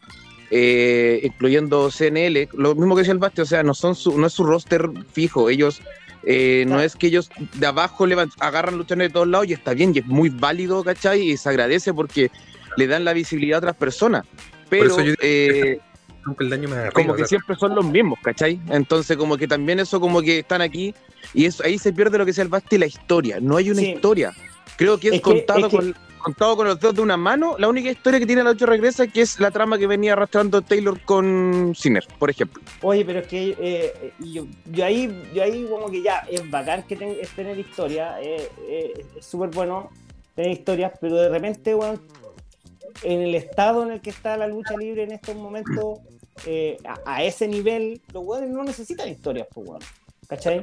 [0.50, 4.26] eh, incluyendo CNL, lo mismo que decía el Basti, o sea, no, son su, no
[4.28, 5.80] es su roster fijo, ellos...
[6.24, 9.74] eh, No es que ellos de abajo levan- agarran luchadores de todos lados y está
[9.74, 11.20] bien, y es muy válido, ¿cachai?
[11.30, 12.30] Y se agradece porque
[12.76, 14.24] le dan la visibilidad a otras personas.
[14.68, 15.78] Pero eso yo- eh,
[16.26, 16.92] Un peldaño más arriba.
[16.92, 18.60] como o que sea, siempre son los mismos, ¿cachai?
[18.68, 20.94] Entonces como que también eso como que están aquí
[21.34, 23.38] y eso, ahí se pierde lo que decía el Basti, la historia.
[23.40, 23.92] No hay una Sí.
[23.92, 24.32] historia.
[24.76, 27.16] Creo que es, Es que- contado, es que- Con, contado con los dedos de una
[27.16, 27.54] mano.
[27.58, 30.60] La única historia que tiene la 8 regresa que es la trama que venía arrastrando
[30.60, 32.60] Taylor con Sinner, por ejemplo.
[32.82, 36.82] Oye, pero es que eh, yo, yo ahí, yo ahí como que ya, es bacán
[36.82, 39.90] que ten- es tener historia, eh, eh, es súper bueno
[40.34, 42.00] tener historias, pero de repente, weón,
[43.04, 46.00] en el estado en el que está la lucha libre en estos momentos,
[46.46, 49.82] eh, a, a ese nivel, los weones no necesitan historias, pues, weón.
[50.28, 50.60] ¿Cachai?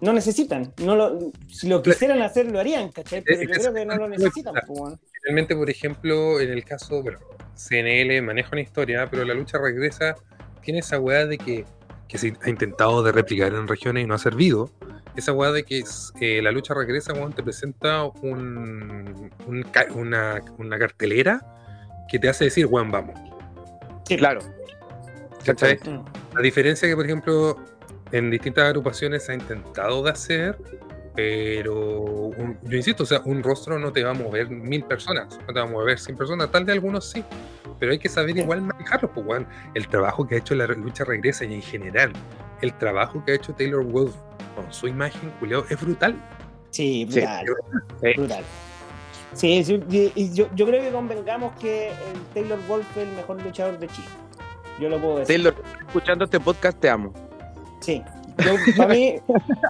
[0.00, 0.72] No necesitan.
[0.84, 3.22] No lo, si lo quisieran hacer, lo harían, ¿cachai?
[3.22, 5.00] Pero yo creo que no lo necesitan, pues, weón.
[5.22, 7.18] Finalmente, por ejemplo, en el caso, bueno,
[7.56, 10.14] CNL maneja una historia, pero la lucha regresa,
[10.62, 11.64] tiene esa weá de que,
[12.06, 14.70] que se ha intentado de replicar en regiones y no ha servido.
[15.16, 15.82] Esa weá de que
[16.20, 21.40] eh, la lucha regresa, weón, te presenta un, un ca- una, una cartelera
[22.08, 23.18] que te hace decir, weón, vamos.
[24.06, 24.16] Sí.
[24.16, 24.40] Claro.
[25.44, 25.78] ¿Cachai?
[26.34, 27.58] La diferencia que, por ejemplo,
[28.12, 30.58] en distintas agrupaciones se ha intentado de hacer,
[31.14, 35.38] pero un- yo insisto, o sea, un rostro no te va a mover mil personas,
[35.46, 37.24] no te va a mover 100 personas, tal de algunos sí,
[37.78, 39.44] pero hay que saber igual manejarlos, pues.
[39.74, 42.12] El trabajo que ha hecho la lucha regresa y en general,
[42.62, 44.14] el trabajo que ha hecho Taylor Wolf
[44.56, 46.14] con su imagen, culiao, es brutal.
[46.70, 47.46] Sí, brutal.
[48.02, 48.08] Sí.
[48.16, 48.44] Brutal.
[49.34, 49.80] Sí, sí,
[50.32, 54.06] yo, yo creo que convengamos que el Taylor Wolf es el mejor luchador de Chile.
[54.80, 55.36] Yo lo puedo decir.
[55.36, 55.54] Taylor,
[55.86, 57.12] escuchando este podcast, te amo.
[57.80, 58.02] Sí.
[58.76, 59.14] Para mí,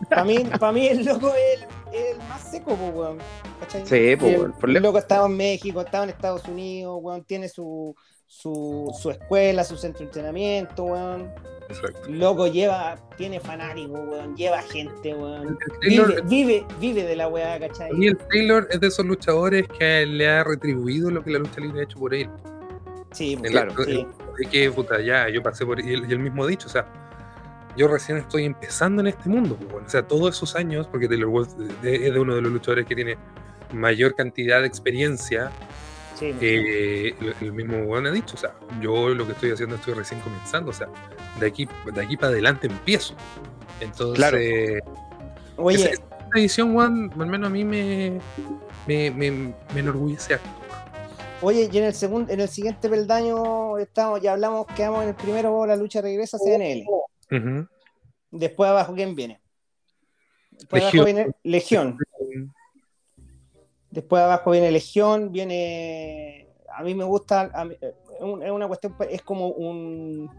[0.08, 1.60] para mí, para mí el loco es
[1.92, 3.18] el, el más seco, weón.
[3.60, 3.86] ¿Cachai?
[3.86, 7.22] Sí, po, el, por loco estaba en México, estaba en Estados Unidos, weón.
[7.24, 7.94] Tiene su,
[8.26, 11.30] su, su escuela, su centro de entrenamiento, weón.
[11.68, 12.08] Exacto.
[12.08, 14.34] Loco lleva, tiene fanáticos, weón.
[14.34, 15.58] Lleva gente, weón.
[15.82, 17.92] Taylor, Vive, vive, vive de la weá, ¿cachai?
[17.92, 21.60] mí el Taylor es de esos luchadores que le ha retribuido lo que la lucha
[21.60, 22.30] libre ha hecho por él.
[23.12, 23.74] Sí, po, El- Claro.
[23.84, 24.06] sí.
[24.38, 25.80] De que, puta, ya, yo pasé por.
[25.80, 26.86] Y él, y él mismo dicho, o sea,
[27.76, 31.08] yo recién estoy empezando en este mundo, pues, bueno, o sea, todos esos años, porque
[31.08, 31.48] Taylor Wolf
[31.82, 33.16] es de uno de los luchadores que tiene
[33.72, 35.50] mayor cantidad de experiencia,
[36.14, 39.76] sí, eh, el, el mismo weón ha dicho, o sea, yo lo que estoy haciendo
[39.76, 40.88] estoy recién comenzando, o sea,
[41.40, 43.14] de aquí, de aquí para adelante empiezo.
[43.80, 44.38] Entonces, Claro.
[45.56, 46.02] Oye, esa, esa
[46.34, 48.20] edición, weón, al menos a mí me,
[48.86, 50.63] me, me, me enorgullece harto.
[51.42, 55.14] Oye, y en el segundo, en el siguiente peldaño estamos, ya hablamos, quedamos en el
[55.14, 56.86] primero, la lucha regresa a CNL.
[57.30, 57.68] Ujú.
[58.30, 59.40] Después abajo, ¿quién viene?
[60.52, 61.00] Después Legión.
[61.02, 61.98] abajo viene Legión.
[63.90, 66.48] Después abajo viene Legión, viene.
[66.76, 67.50] A mí me gusta.
[67.52, 70.30] a mí- eh, es un- es una cuestión, es como un.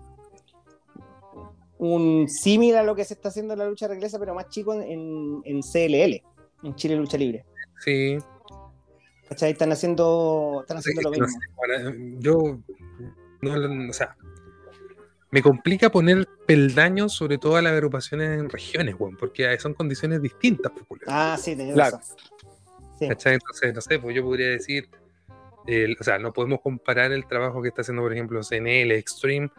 [1.77, 4.73] Un símil a lo que se está haciendo en la lucha regresa, pero más chico
[4.73, 6.23] en, en CLL,
[6.63, 7.45] en Chile Lucha Libre.
[7.83, 8.17] Sí,
[9.29, 9.51] ¿Cachai?
[9.51, 11.27] Están haciendo, están haciendo lo no mismo.
[11.41, 12.59] sé, bueno, yo,
[13.41, 14.15] no, o sea,
[15.31, 20.21] me complica poner peldaños sobre todo a las agrupaciones en regiones, weón, porque son condiciones
[20.21, 21.07] distintas, culiao.
[21.09, 21.97] Ah, sí, tenés Claro.
[21.97, 22.17] razón.
[22.99, 23.07] Sí.
[23.09, 23.33] ¿Cachai?
[23.33, 24.87] Entonces, no sé, pues yo podría decir,
[25.99, 29.49] o sea, no podemos comparar el trabajo que está haciendo, por ejemplo, CNL Extreme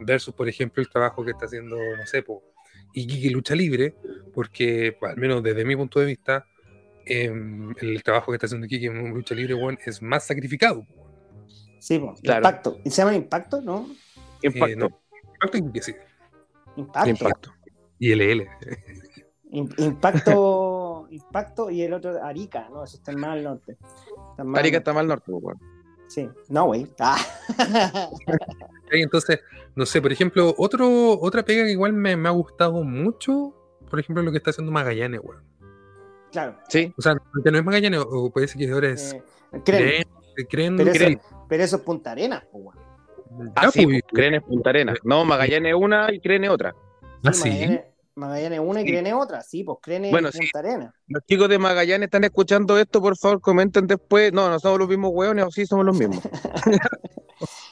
[0.00, 2.40] versus, por ejemplo, el trabajo que está haciendo, no sé, pues,
[2.94, 3.94] Iquique Lucha Libre,
[4.34, 6.46] porque, pues, al menos desde mi punto de vista,
[7.06, 10.86] em, el trabajo que está haciendo Iquique en Lucha Libre, weón, es más sacrificado.
[11.78, 12.40] Sí, Claro.
[12.40, 12.78] impacto.
[12.84, 13.86] ¿Y se llama impacto, no?
[14.42, 14.66] Impacto.
[14.66, 14.88] Eh, no,
[15.34, 15.94] Impacto Iquique, sí.
[16.76, 17.10] Impacto.
[17.10, 17.52] Impacto.
[17.98, 18.46] Y LL.
[19.52, 23.76] Im- Impacto, impacto y el otro Arica, no, eso está más al norte.
[24.30, 25.58] Está más- Arica está mal norte, weón.
[26.08, 26.86] Sí, no, güey.
[26.98, 27.16] Ah.
[28.90, 29.40] Entonces,
[29.74, 33.54] no sé, por ejemplo, otro, otra pega que igual me, me ha gustado mucho,
[33.88, 35.42] por ejemplo, lo que está haciendo Magallanes, weón.
[36.30, 36.56] Claro.
[36.68, 37.14] Sí, O sea,
[37.44, 39.22] que no es Magallanes, o puede ser que ahora es eh,
[39.64, 40.04] creen,
[40.48, 41.12] Cren, pero, Cren.
[41.18, 42.44] eso, pero eso es Punta Arenas.
[43.56, 44.98] Ah, sí, pues, Creen es Punta Arenas.
[45.04, 46.74] No, Magallanes una y Creen es otra.
[47.24, 47.48] ah, Sí.
[47.50, 47.84] Magallanes,
[48.16, 48.90] Magallanes una y Sí.
[48.90, 49.42] Creen es otra.
[49.42, 50.38] Sí, pues Creen es Bueno, sí.
[50.38, 50.94] Punta Arenas.
[51.06, 54.32] Los chicos de Magallanes están escuchando esto, por favor, comenten después.
[54.32, 56.20] No, no somos los mismos hueones, o sí somos los mismos.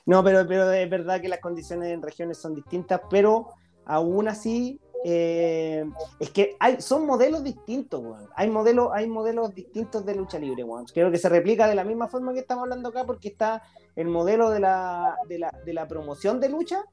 [0.06, 3.48] No, pero, pero es verdad que las condiciones en regiones son distintas, pero
[3.84, 5.84] aún así eh,
[6.18, 8.28] es que hay, son modelos distintos, weón.
[8.34, 10.86] Hay modelos, hay modelos distintos de lucha libre, weón.
[10.86, 13.62] Creo que se replica de la misma forma que estamos hablando acá, porque está
[13.96, 16.84] el modelo de la, de la, de la promoción de lucha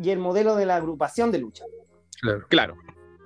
[0.00, 1.64] y el modelo de la agrupación de lucha.
[2.20, 2.44] Claro.
[2.48, 2.76] Claro.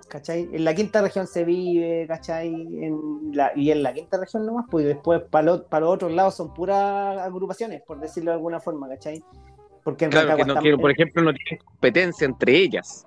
[0.09, 0.48] ¿Cachai?
[0.53, 2.48] En la quinta región se vive, ¿cachai?
[2.55, 5.94] En la, y en la quinta región nomás, pues y después para los, para los
[5.94, 9.24] otros lados son puras agrupaciones, por decirlo de alguna forma, ¿cachai?
[9.83, 13.07] Porque en Claro, que Rancagua no, está- que, por ejemplo, no tienen competencia entre ellas.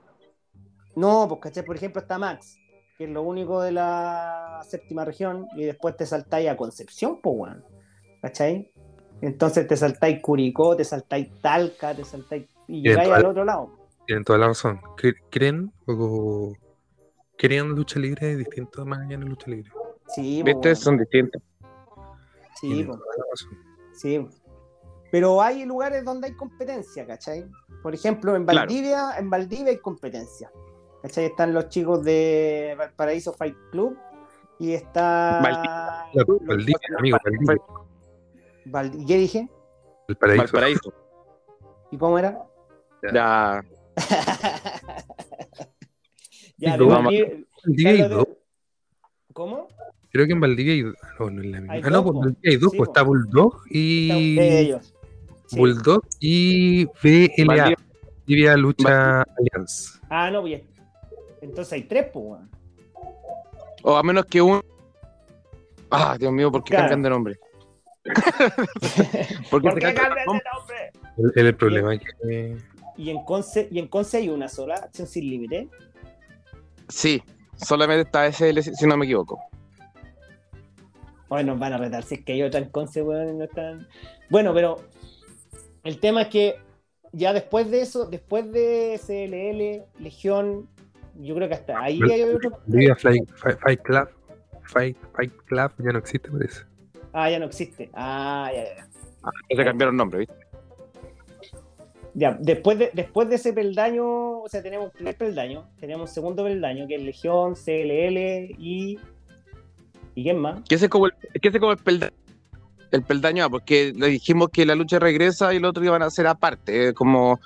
[0.97, 1.63] No, pues ¿cachai?
[1.63, 2.57] Por ejemplo está Max,
[2.97, 7.35] que es lo único de la séptima región, y después te saltáis a Concepción, pues
[7.37, 7.63] weón.
[8.21, 8.71] ¿Cachai?
[9.21, 12.47] Entonces te saltáis Curicó, te saltáis Talca, te saltáis.
[12.67, 13.69] y llegáis al otro lado.
[14.05, 14.79] Tienen toda la razón.
[14.97, 16.53] Cre- Cren o
[17.37, 19.69] Cren lucha libre distinto a Magallanes lucha libre.
[20.07, 20.67] Sí, pues, ¿Viste?
[20.69, 20.75] weón.
[20.75, 21.41] Son distintos.
[22.59, 22.97] Sí, pues.
[22.97, 23.57] toda la razón.
[23.93, 24.27] Sí.
[25.11, 27.45] Pero hay lugares donde hay competencia, ¿cachai?
[27.83, 28.61] Por ejemplo, en Claro.
[28.67, 30.51] Valdivia, en Valdivia hay competencia.
[31.07, 31.25] ¿Cachai?
[31.25, 33.97] Están los chicos de Valparaíso Fight Club
[34.59, 35.39] y está.
[35.41, 36.77] Valdivia.
[36.97, 37.55] Amigo, Valdivia.
[38.65, 39.49] Valdi- ¿Qué dije?
[40.09, 40.43] El paraíso.
[40.43, 40.93] Valparaíso.
[41.91, 42.43] ¿Y cómo era?
[43.03, 43.13] Ya.
[43.13, 43.63] ya.
[46.59, 48.27] Valdivia- Valdivia de-.
[49.33, 49.67] ¿Cómo?
[50.11, 50.95] Creo que en Valdivia hay dos.
[51.19, 51.73] No, no es la misma.
[51.73, 52.71] Hay Ah, no, dos, pues en hay dos.
[52.71, 52.91] Sí, pues po.
[52.91, 54.37] está Bulldog y.
[54.39, 54.93] Ellos.
[55.45, 55.57] Sí.
[55.57, 57.45] Bulldog y VLA.
[57.45, 57.75] Valdivia.
[58.25, 59.99] Valdivia Lucha Alliance.
[60.09, 60.67] Ah, no, bien.
[61.49, 62.49] Entonces hay tres, pues, weón.
[63.83, 64.61] O a menos que un.
[65.89, 66.89] Ah, Dios mío, ¿por qué Claro.
[66.89, 67.39] cambian de nombre?
[69.49, 70.91] ¿Por ¿Por se qué cambian de nombre?
[71.35, 72.57] El, el problema es que.
[72.97, 75.69] Y en Conce, y en Conce hay una sola, acción sin límite.
[76.89, 77.21] Sí,
[77.55, 79.39] solamente está SL, si no me equivoco.
[81.29, 83.87] Hoy nos van a retar si es que hay otra en Conce, weón, no están.
[84.29, 84.77] Bueno, pero
[85.83, 86.55] el tema es que
[87.11, 90.67] ya después de eso, después de CLL, Legión,
[91.19, 92.59] yo creo que hasta ahí hay otro.
[92.97, 93.29] Fight
[93.61, 94.09] Fight Club.
[94.63, 96.61] Fight, Fight Club ya no existe, parece.
[97.13, 97.89] Ah, ya no existe.
[97.93, 98.87] Ah, ya, ya.
[99.55, 100.35] Se cambiaron nombre, ¿viste?
[102.13, 106.43] Ya, después de, después de ese peldaño, o sea, tenemos primer peldaño, tenemos un segundo
[106.43, 108.99] peldaño, que es Legión, CLL y.
[110.15, 110.61] ¿Y quién más?
[110.69, 112.13] Ese es como el, ese es como el peldaño.
[112.89, 116.09] El peldaño A, porque le dijimos que la lucha regresa y el otro iban a
[116.09, 117.39] ser aparte, eh, como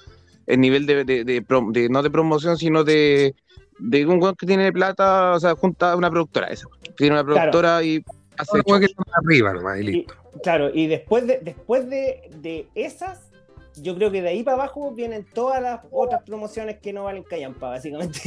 [0.47, 3.35] el nivel de, de, de prom- de- no de promoción, sino de,
[3.81, 7.23] de un weón que tiene plata, o sea, junta a una productora, esa, tiene una
[7.23, 7.51] Claro.
[7.51, 8.03] productora y
[8.37, 10.13] hace como que están arriba nomás y listo.
[10.43, 13.29] Claro, y después de, después de, de esas,
[13.77, 17.23] yo creo que de ahí para abajo vienen todas las otras promociones que no valen
[17.23, 18.19] callampa, básicamente.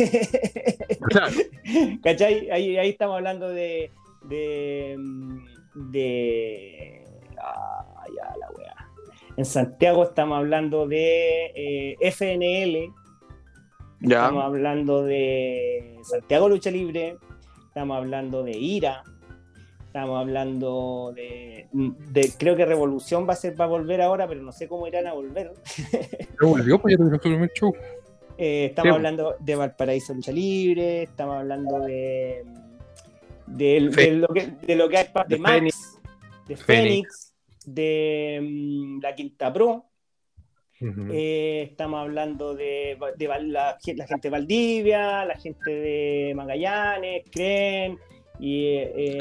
[1.09, 1.33] Claro.
[2.03, 2.51] ¿Cachai?
[2.51, 3.91] Ahí, ahí estamos hablando de.
[4.23, 4.97] de.
[5.75, 7.05] de.
[7.39, 8.75] Ah, ya, la weá.
[9.37, 12.93] En Santiago estamos hablando de eh, FNL,
[14.01, 17.17] Ya, estamos hablando de Santiago Lucha Libre,
[17.69, 19.03] estamos hablando de Ira,
[19.87, 24.43] estamos hablando de, de- creo que Revolución va a ser va a volver ahora, pero
[24.43, 25.53] no sé cómo irán a volver.
[26.41, 27.73] Volvió, pues ya show.
[28.37, 28.97] Eh, estamos Sí.
[28.97, 32.45] hablando de Valparaíso Lucha Libre, estamos hablando de
[33.47, 36.01] de, lo que de lo que hay de De Max, Fénix.
[36.49, 36.65] de Fénix.
[36.67, 37.35] Fénix,
[37.67, 39.87] de mm, la Quinta Pro.
[41.13, 47.99] Eh, estamos hablando de, la, la gente de Valdivia, la gente de Magallanes, Cren,
[48.39, 49.19] y, eh,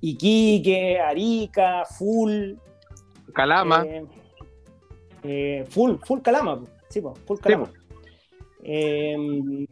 [0.00, 2.54] Iquique, Arica, Full.
[3.34, 4.04] Calama, eh,
[5.22, 7.70] eh, full, full Calama, sí, po, full Calama.
[8.64, 9.66] Eh,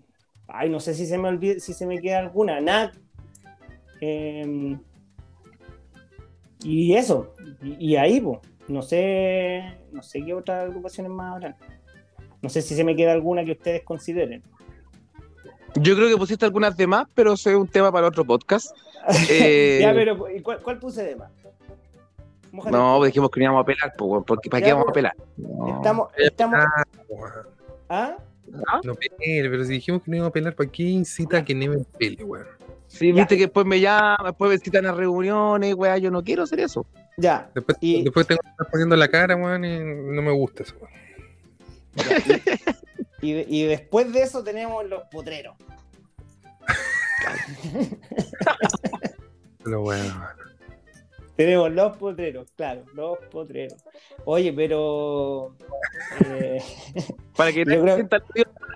[0.46, 2.60] ay, no sé si se me olvida, si se me queda alguna.
[2.60, 2.94] NAC.
[4.00, 4.76] eh,
[6.62, 11.56] y eso, y, y ahí, pues, no sé, no sé qué otras agrupaciones más habrán.
[12.42, 14.42] No sé si se me queda alguna que ustedes consideren.
[15.74, 18.70] yo creo que pusiste algunas de más, pero eso es un tema para otro podcast.
[19.30, 21.30] Eh, ya, pero ¿y ¿cuál, cuál puse de más?
[22.52, 22.76] Mójate.
[22.76, 24.92] No, pues dijimos que no íbamos a pelar, pues, weón, porque ¿para qué vamos a
[24.92, 24.94] pues.
[24.96, 25.14] pelar?
[25.36, 25.76] No.
[25.76, 27.32] Estamos, estamos, Ah, weón.
[27.88, 28.16] ¿ah?
[28.84, 31.54] No pele, pero si dijimos que no íbamos a pelear, ¿para qué incita a que
[31.54, 32.46] Neven pele, weón?
[32.86, 33.14] Sí, Ya.
[33.14, 36.60] viste que después me llaman, después me citan a reuniones, weá, yo no quiero hacer
[36.60, 36.84] eso.
[37.20, 40.62] Ya, Después, Y- después tengo que estar poniendo la cara, weón, y no me gusta
[40.62, 40.92] eso, weón.
[43.20, 45.56] y, y después de eso tenemos los potreros.
[49.64, 50.14] Pero bueno,
[51.36, 53.76] Tenemos los potreros, claro, los potreros.
[54.24, 55.54] Oye, pero.
[56.24, 56.62] eh,
[57.36, 58.08] Para que creo-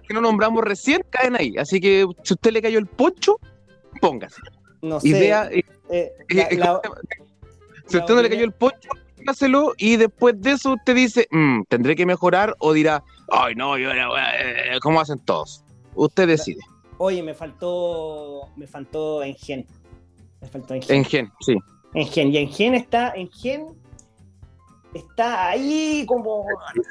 [0.09, 1.57] que no nombramos recién, caen ahí.
[1.59, 3.39] Así que si usted le cayó el poncho,
[4.01, 4.41] póngase.
[4.83, 5.09] no sé.
[5.09, 6.81] Idea, eh, eh, eh, la- eh, la-
[7.87, 11.29] si a usted no le cayó el poncho, póngaselo y después de eso usted dice,
[11.31, 14.09] "Mm, tendré que mejorar o dirá, ay no, yo era,
[14.41, 15.65] eh, ¿cómo hacen todos?
[15.95, 16.61] Usted decide.
[16.99, 18.49] Oye, me faltó.
[18.57, 19.67] Me faltó Engen.
[20.41, 20.97] Me faltó Engen.
[20.97, 21.57] En gen, sí.
[21.95, 22.33] Engen.
[22.33, 23.13] Y Engen está.
[23.17, 23.67] Engen
[24.95, 26.47] está ahí como.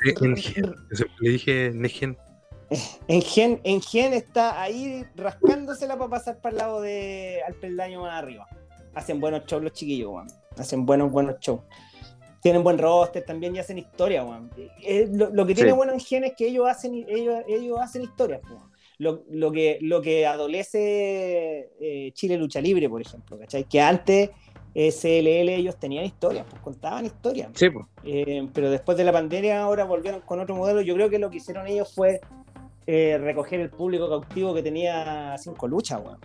[0.05, 0.75] Yo siempre
[1.21, 2.17] le dije Negen.
[3.07, 8.47] Engen, Engen está ahí rascándosela para pasar para el lado de al peldaño más arriba.
[8.93, 10.27] Hacen buenos shows los chiquillos, weón.
[10.57, 11.61] Hacen buenos, buenos shows.
[12.41, 14.49] Tienen buen roster también y hacen historia, weón.
[14.83, 15.75] Eh, lo, lo que tiene Sí.
[15.77, 18.71] bueno es que ellos hacen, ellos, ellos hacen historias, weón.
[18.97, 23.63] Lo, lo que, lo que adolece eh, Chile Lucha Libre, por ejemplo, ¿cachai?
[23.63, 24.29] Que antes
[24.75, 27.49] eh, CLL ellos tenían historias, pues contaban historias.
[27.55, 27.85] Sí, pues.
[28.03, 30.81] Eh, pero después de la pandemia ahora volvieron con otro modelo.
[30.81, 32.21] Yo creo que lo que hicieron ellos fue
[32.87, 36.19] eh, recoger el público cautivo que tenía cinco luchas, weón.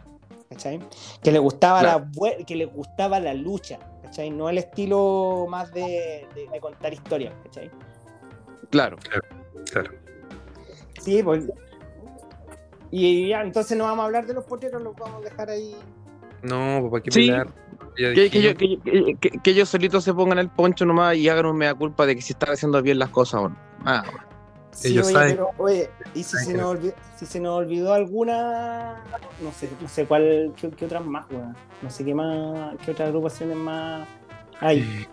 [0.51, 0.79] ¿Cachai?
[1.23, 2.07] Que le gustaba Claro.
[2.39, 3.79] la que le gustaba la lucha,
[4.17, 4.31] ¿cachai?
[4.31, 7.71] No el estilo más de, de- de contar historias, ¿cachai?
[8.71, 8.97] Claro.
[9.71, 9.91] Claro.
[11.01, 11.45] Sí, pues.
[12.91, 15.77] Y ya, entonces no vamos a hablar de los potreros, los vamos a dejar ahí.
[16.43, 17.21] No, pues, ¿para qué Sí.
[17.27, 17.49] pelear?
[17.99, 21.17] Ya Que, que, yo- que- que- que- que ellos solitos se pongan el poncho nomás
[21.17, 23.57] y hagan un mea culpa de que si están haciendo bien las cosas o no.
[23.85, 24.27] Ah, bueno.
[24.77, 25.31] Sí, Ellos oye, saben.
[25.37, 29.03] pero, oye, y si se, nos olvidó, si se nos olvidó alguna,
[29.41, 31.57] no sé, no sé cuál, qué, qué otras más, weón.
[31.81, 34.07] No sé qué más, qué otras agrupaciones más
[34.61, 35.07] hay,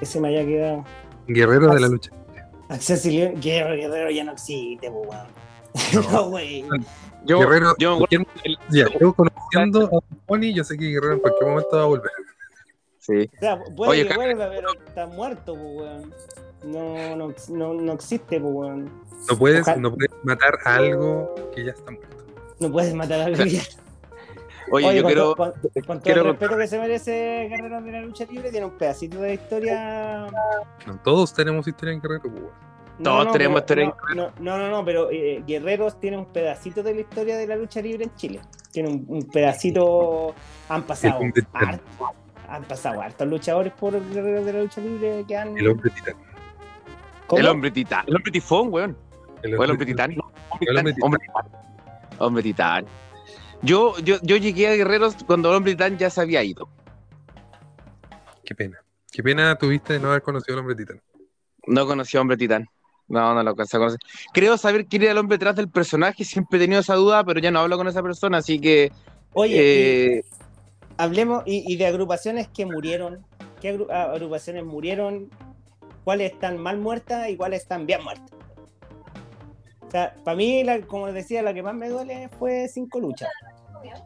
[0.00, 0.84] que se me haya quedado.
[1.28, 2.10] Guerreros de la lucha.
[2.68, 5.28] Accesibilidad, Guerrero, Guerrero ya no existe, weón.
[6.10, 6.64] No, güey.
[7.24, 8.26] Yo, Guerrero, yo cualquier-
[8.70, 12.10] ya, yo conociendo a Pony, yo sé que Guerrero en cualquier momento va a volver.
[12.98, 13.30] Sí.
[13.36, 16.12] O sea, puede Oye, que vuelva, pero está muerto, po, weón.
[16.64, 18.90] No, no, no, no existe, weón.
[19.28, 22.16] No puedes, Ojalá- no puedes matar a algo que ya está muerto.
[22.60, 23.48] No puedes matar a alguien.
[24.70, 25.28] Oye, Oye, yo con, quiero.
[25.34, 28.50] to- con- con todo quiero el respeto que se merece Guerrero de la lucha libre,
[28.50, 30.26] tiene un pedacito de historia.
[30.86, 32.72] No, todos tenemos historia en Guerrero, pues, weón.
[33.02, 36.82] Todos no, tenemos pero- historia no, no, no, no, pero eh, Guerreros tiene un pedacito
[36.82, 38.40] de la historia de la lucha libre en Chile.
[38.70, 40.34] Tiene un, un pedacito.
[40.68, 41.18] Han pasado.
[41.52, 42.12] Harto-
[42.48, 45.56] han pasado hartos luchadores por Guerreros de la lucha libre que han.
[45.58, 46.14] El hombre titán.
[47.32, 47.40] ¿Cómo?
[47.40, 48.04] El hombre titán.
[48.06, 48.96] El hombre tifón, weón.
[49.42, 50.14] El O el hombre titán.
[50.14, 51.04] no, Hombre El hombre titán.
[51.08, 52.18] Hombre titán.
[52.18, 52.86] Hombre titán.
[53.62, 56.68] Yo, yo, yo llegué a Guerreros cuando el hombre titán ya se había ido.
[58.44, 58.78] Qué pena.
[59.10, 61.00] Qué pena tuviste de no haber conocido al hombre titán.
[61.66, 62.68] No conocí a hombre titán.
[63.08, 64.00] No, no lo alcancé a conocer.
[64.34, 66.24] Creo saber quién era el hombre detrás del personaje.
[66.24, 68.92] Siempre he tenido esa duda, pero ya no hablo con esa persona, así que.
[69.32, 70.24] Oye, y- eh,
[70.98, 73.24] hablemos y, y de agrupaciones que murieron.
[73.60, 75.30] ¿Qué agru- a- agrupaciones murieron?
[76.04, 78.30] ¿Cuáles están mal muertas y cuáles están bien muertas?
[79.86, 83.28] O sea, para mí, la- como decía, la que más me duele fue Cinco Luchas.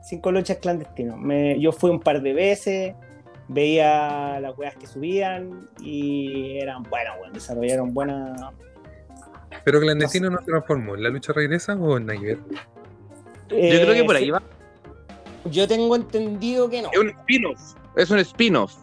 [0.02, 1.18] Cinco Luchas clandestinos.
[1.18, 2.94] Me- yo fui un par de veces,
[3.48, 8.40] veía las weas que subían y eran buenas, weón, desarrollaron buenas.
[9.64, 10.94] Pero Clandestino no se transformó.
[10.96, 12.38] ¿En la lucha regresa o en Naiver?
[13.48, 14.42] yo creo que por Eh, ahí va.
[15.50, 16.90] Yo tengo entendido que no.
[16.92, 17.74] Es un spin-off.
[17.96, 18.74] Es un spin-off.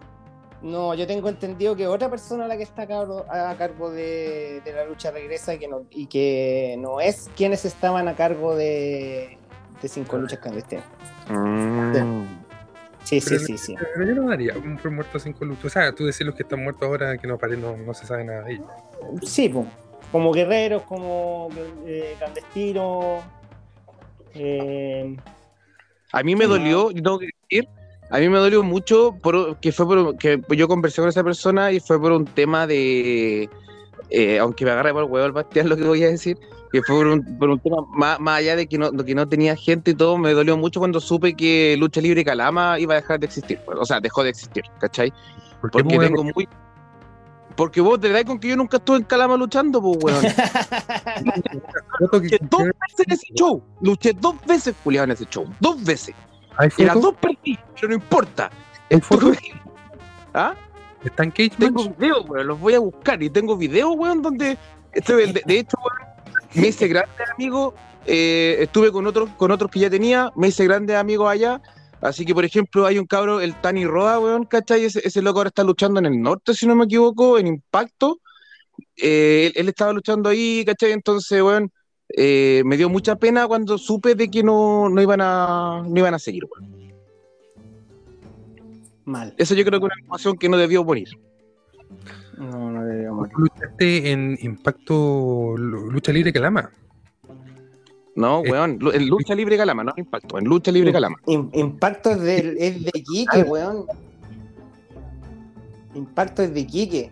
[0.64, 4.62] No, yo tengo entendido que otra persona la que está a cargo, a cargo de,
[4.64, 8.56] de la lucha regresa y que, no, y que no es quienes estaban a cargo
[8.56, 9.38] de,
[9.82, 10.86] de cinco luchas clandestinas.
[13.04, 13.76] Sí, sí, Pero- sí, sí.
[13.96, 15.66] Pero yo no daría un por muerto cinco luchas.
[15.66, 18.24] O sea, tú decís los que están muertos ahora que no, no, no se sabe
[18.24, 18.66] nada de ellos.
[19.24, 19.54] Sí,
[20.12, 21.50] como guerreros, como
[21.86, 23.22] eh, clandestinos.
[24.34, 25.18] eh,
[26.14, 26.50] A mí me Sí.
[26.52, 27.68] dolió, yo tengo que decir,
[28.10, 31.72] a mí me dolió mucho por, que fue por, que yo conversé con esa persona
[31.72, 33.50] y fue por un tema de,
[34.10, 36.38] eh, aunque me agarre por el huevo el Bastián lo que voy a decir,
[36.72, 39.16] que fue por un, por un tema más, más allá de que no, de que
[39.16, 42.94] no tenía gente y todo, me dolió mucho cuando supe que Lucha Libre Calama iba
[42.94, 45.12] a dejar de existir, pues, o sea, dejó de existir, ¿cachai?
[45.62, 46.48] ¿Por qué, Porque tengo muy...
[47.56, 50.24] Porque vos te das con que yo nunca estuve en Calama luchando, pues, weón.
[52.12, 53.64] Luché dos veces en ese show.
[53.82, 55.46] Luché dos veces, Julián, en ese show.
[55.60, 56.16] Dos veces.
[56.58, 58.50] ¿Hay Y las dos perdí, pero no importa.
[58.90, 59.38] ¿Hay fotos?
[60.34, 60.56] ¿Ah?
[61.04, 61.98] ¿Está en Cage Tengo Match?
[61.98, 63.22] videos, weón, los voy a buscar.
[63.22, 64.58] Y tengo videos, weón, donde
[64.92, 66.10] estuve, de, de hecho, weón,
[66.54, 67.76] me hice grande amigo.
[68.06, 71.62] eh, estuve con otros, con otros que ya tenía, me hice grandes amigos allá.
[72.02, 74.86] Así que, por ejemplo, hay un cabro, el Tani Roa, weón, ¿cachai?
[74.86, 78.20] Ese, ese loco ahora está luchando en el norte, si no me equivoco, en Impacto.
[78.98, 80.92] Eh, él, él estaba luchando ahí, ¿cachai?
[80.92, 81.72] Entonces, weón,
[82.16, 86.14] eh, me dio mucha pena cuando supe de que no, no, iban, a, no iban
[86.14, 86.72] a seguir, weón.
[89.06, 89.34] Mal.
[89.38, 91.10] Eso yo creo que es una información que no debió morir.
[92.38, 93.34] No, no debería morir.
[93.34, 96.72] ¿Tú luchaste en Impacto Lu- Lucha Libre Calama?
[98.16, 101.18] No, Eh, weón, en lucha libre Calama, no en impacto, en lucha libre Calama.
[101.26, 103.86] Im- Impacto es de, es de Quique, weón.
[105.96, 107.12] Impacto es de Quique.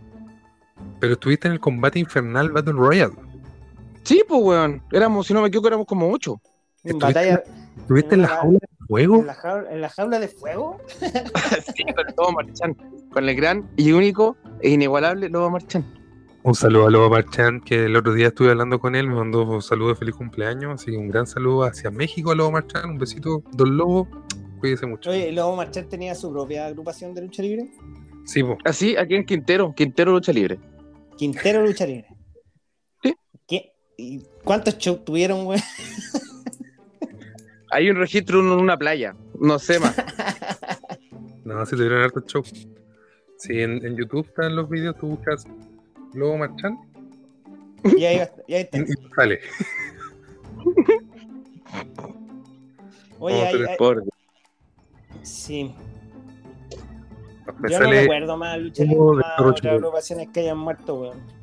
[0.99, 3.13] Pero estuviste en el combate infernal Battle Royale.
[4.03, 6.41] Sí, pues, weón, éramos, si no me equivoco, éramos como ocho.
[6.83, 7.43] En ¿Estuviste batalla.
[7.77, 8.37] ¿Estuviste en la Ah.
[8.41, 9.19] jaula de fuego?
[9.19, 10.77] En la, jaula, en la jaula de fuego.
[11.75, 12.75] sí, con el Lobo Marchán,
[13.11, 15.85] con el gran y único e inigualable Lobo Marchán.
[16.43, 19.43] Un saludo a Lobo Marchand, que el otro día estuve hablando con él, me mandó
[19.43, 22.85] un saludo de feliz cumpleaños, así que un gran saludo hacia México a Lobo Marchand,
[22.93, 24.07] un besito, Don Lobo,
[24.59, 25.11] cuídese mucho.
[25.11, 27.69] Oye, Lobo Marchand tenía su propia agrupación de lucha libre.
[28.25, 28.57] Sí, po.
[28.65, 30.59] Así, aquí en Quintero, Quintero Lucha Libre.
[31.17, 32.07] Quintero Lucha Libre.
[34.01, 35.59] ¿Y ¿Cuántos shows tuvieron, güey?
[37.71, 39.95] Hay un registro en una playa, no sé más.
[41.45, 42.43] no, si tuvieron harto show.
[43.37, 45.45] Sí, en, en YouTube están los videos, tú buscas
[46.13, 46.77] Lobo Marchand
[47.97, 48.77] Y ahí, y ahí está.
[48.77, 48.85] y, y
[49.15, 49.39] sale.
[53.19, 54.03] Oye, ahí- Por-
[55.21, 55.73] sí.
[57.45, 61.40] Después Yo no recuerdo más lucha Hugo libre, de más agrupaciones que hayan muerto, weón.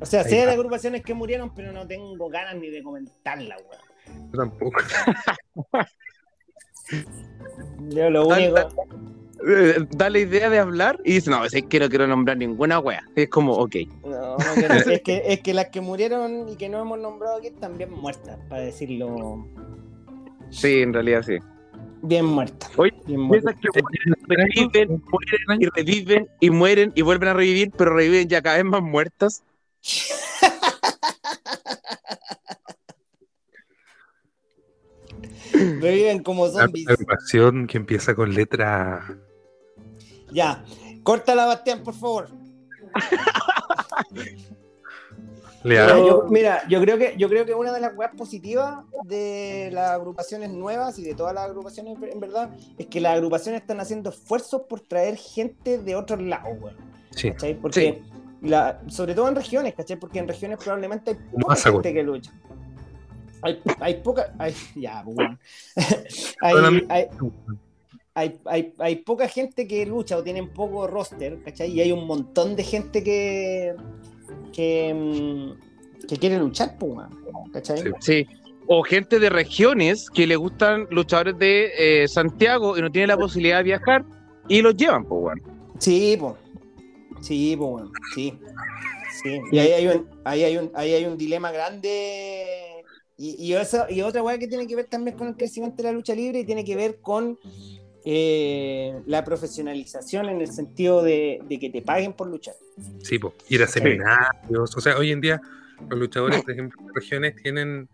[0.00, 4.30] O sea, sé de agrupaciones que murieron, pero no tengo ganas ni de comentarlas, weón.
[4.32, 4.76] yo tampoco.
[7.88, 8.58] Yo lo único.
[9.48, 12.78] eh, da la idea de hablar y dice, no, es que no quiero nombrar ninguna
[12.78, 13.02] wea.
[13.16, 13.76] Es como, ok.
[14.04, 17.38] No, no quiero- es, que, es que las que murieron y que no hemos nombrado
[17.38, 19.46] aquí están bien muertas, para decirlo.
[20.50, 21.38] Sí, en realidad sí.
[22.02, 22.70] Bien muertas.
[22.76, 23.54] Oye, bien muertas.
[23.60, 28.42] Que mueren, reviven, mueren y reviven y mueren y vuelven a revivir, pero reviven ya
[28.42, 29.42] cada vez más muertas.
[35.52, 36.88] Reviven como zombies.
[36.88, 39.18] agrupación que empieza con letra
[40.32, 40.64] Ya.
[41.02, 42.28] Córtala, Bastián, por favor.
[45.62, 45.94] Leal.
[45.94, 49.70] Mira, yo, mira, yo creo que yo creo que una de las weas positivas de
[49.72, 53.80] las agrupaciones nuevas y de todas las agrupaciones en verdad es que las agrupaciones están
[53.80, 56.76] haciendo esfuerzos por traer gente de otros lados, weón.
[57.10, 57.30] Sí.
[57.32, 57.54] ¿cachai?
[57.54, 58.00] Porque
[58.42, 59.98] La, sobre todo en regiones, ¿cachai?
[59.98, 62.32] Porque en regiones probablemente hay No poca gente que lucha.
[63.42, 64.34] Hay, hay poca.
[64.38, 65.16] Hay, ya, pues,
[66.42, 66.80] bueno.
[66.88, 67.08] Hay, hay,
[68.14, 71.70] hay, hay, hay poca gente que lucha o tienen poco roster, ¿cachai?
[71.70, 73.74] Y hay un montón de gente que.
[74.52, 77.78] que, mm, que quiere luchar, pues, weón, ¿cachai?
[77.78, 77.90] Sí.
[78.00, 78.26] Sí.
[78.68, 83.16] O gente de regiones que le gustan luchadores de eh, Santiago y no tienen la
[83.16, 84.04] posibilidad de viajar
[84.48, 85.38] y los llevan, pues.
[85.78, 86.34] Sí, pues.
[87.20, 88.38] Sí, pues, bueno, sí.
[89.22, 89.40] Sí.
[89.50, 92.84] Y ahí hay un, ahí hay un, ahí hay un dilema grande.
[93.18, 95.84] Y, y, eso- y otra weá que tiene que ver también con el crecimiento de
[95.84, 97.38] la lucha libre y tiene que ver con
[98.04, 102.54] eh, la profesionalización en el sentido de, de que te paguen por luchar.
[103.02, 104.76] Sí, po, ir a seminarios.
[104.76, 105.40] O sea, hoy en día
[105.88, 107.88] los luchadores, por ejemplo, en regiones tienen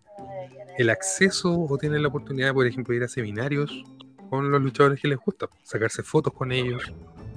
[0.77, 3.83] el acceso o tienen la oportunidad, por ejemplo, de ir a seminarios
[4.29, 6.81] con los luchadores que les gusta, sacarse fotos con ellos,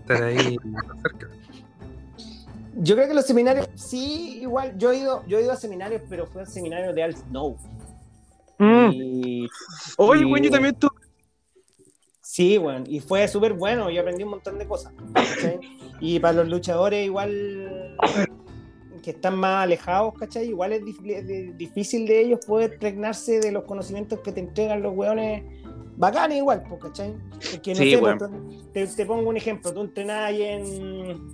[0.00, 1.28] estar ahí más cerca.
[2.78, 6.02] Yo creo que los seminarios, sí, igual, yo he ido, yo he ido a seminarios,
[6.08, 7.56] pero fue a seminarios de Al Snow.
[8.58, 8.90] Mm.
[8.92, 9.48] Y,
[9.96, 10.90] Oye, y- weón, yo también estuve.
[12.20, 14.92] Sí, bueno, y fue súper bueno, yo aprendí un montón de cosas.
[15.14, 15.58] ¿cachai?
[16.00, 17.96] Y para los luchadores igual
[19.02, 20.48] que están más alejados, ¿cachai?
[20.48, 20.82] Igual es
[21.56, 25.44] difícil de ellos poder pregnarse de los conocimientos que te entregan los weones
[25.96, 27.14] bacanes igual, pues, ¿cachai?
[27.52, 28.16] Porque no Sí, sé, pues,
[28.72, 31.28] te, te pongo un ejemplo, tú entrenás ahí en,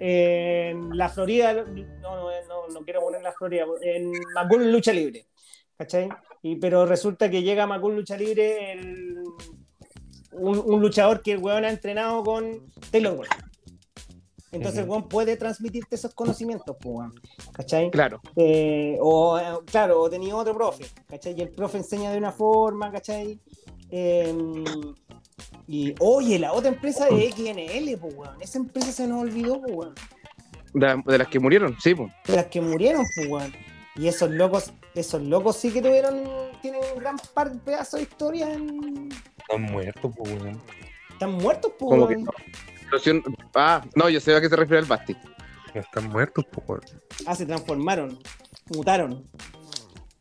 [0.00, 5.26] en la Florida, no, no, no, no quiero poner la Florida, en Macul Lucha Libre,
[5.76, 6.08] ¿cachai?
[6.42, 9.18] Y, pero resulta que llega a Macul Lucha Libre el,
[10.32, 13.34] un, un luchador que el weón ha entrenado con Taylor Wayne.
[14.52, 17.14] Entonces weón puede transmitirte esos conocimientos, pues, weón,
[17.52, 17.90] ¿cachai?
[17.90, 18.22] Claro.
[18.36, 21.34] Eh, o, claro, o tenía otro profe, ¿cachai?
[21.38, 23.38] Y el profe enseña de una forma, ¿cachai?
[23.90, 24.34] Eh,
[25.66, 28.40] y, oye, la otra empresa es XNL, pues, weón.
[28.40, 29.94] Esa empresa se nos olvidó, pues, weón.
[30.74, 32.12] De, de las que murieron, sí, pues.
[32.26, 33.52] De las que murieron, pues, weón.
[33.96, 36.22] Y esos locos, esos locos sí que tuvieron,
[36.62, 39.08] tienen un gran par, pedazo de historia en...
[39.38, 40.62] Están muertos, pues, weón.
[41.12, 42.24] Están muertos, pues,
[43.54, 45.16] Ah, no, yo sé a qué se refiere el Basti.
[45.74, 46.82] Están muertos, pues, weón.
[47.26, 48.18] Ah, se transformaron,
[48.74, 49.28] mutaron.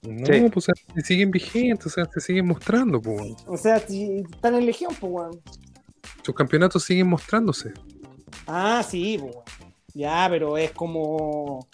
[0.02, 0.50] No, Sí.
[0.54, 3.36] pues, o sea, se siguen vigentes, o sea, se siguen mostrando, pues, weón.
[3.48, 5.42] O sea, están en legión, pues, weón.
[6.24, 7.72] Sus campeonatos siguen mostrándose.
[8.48, 9.46] Ah, sí, pues, weón.
[9.94, 11.68] Ya, pero es como.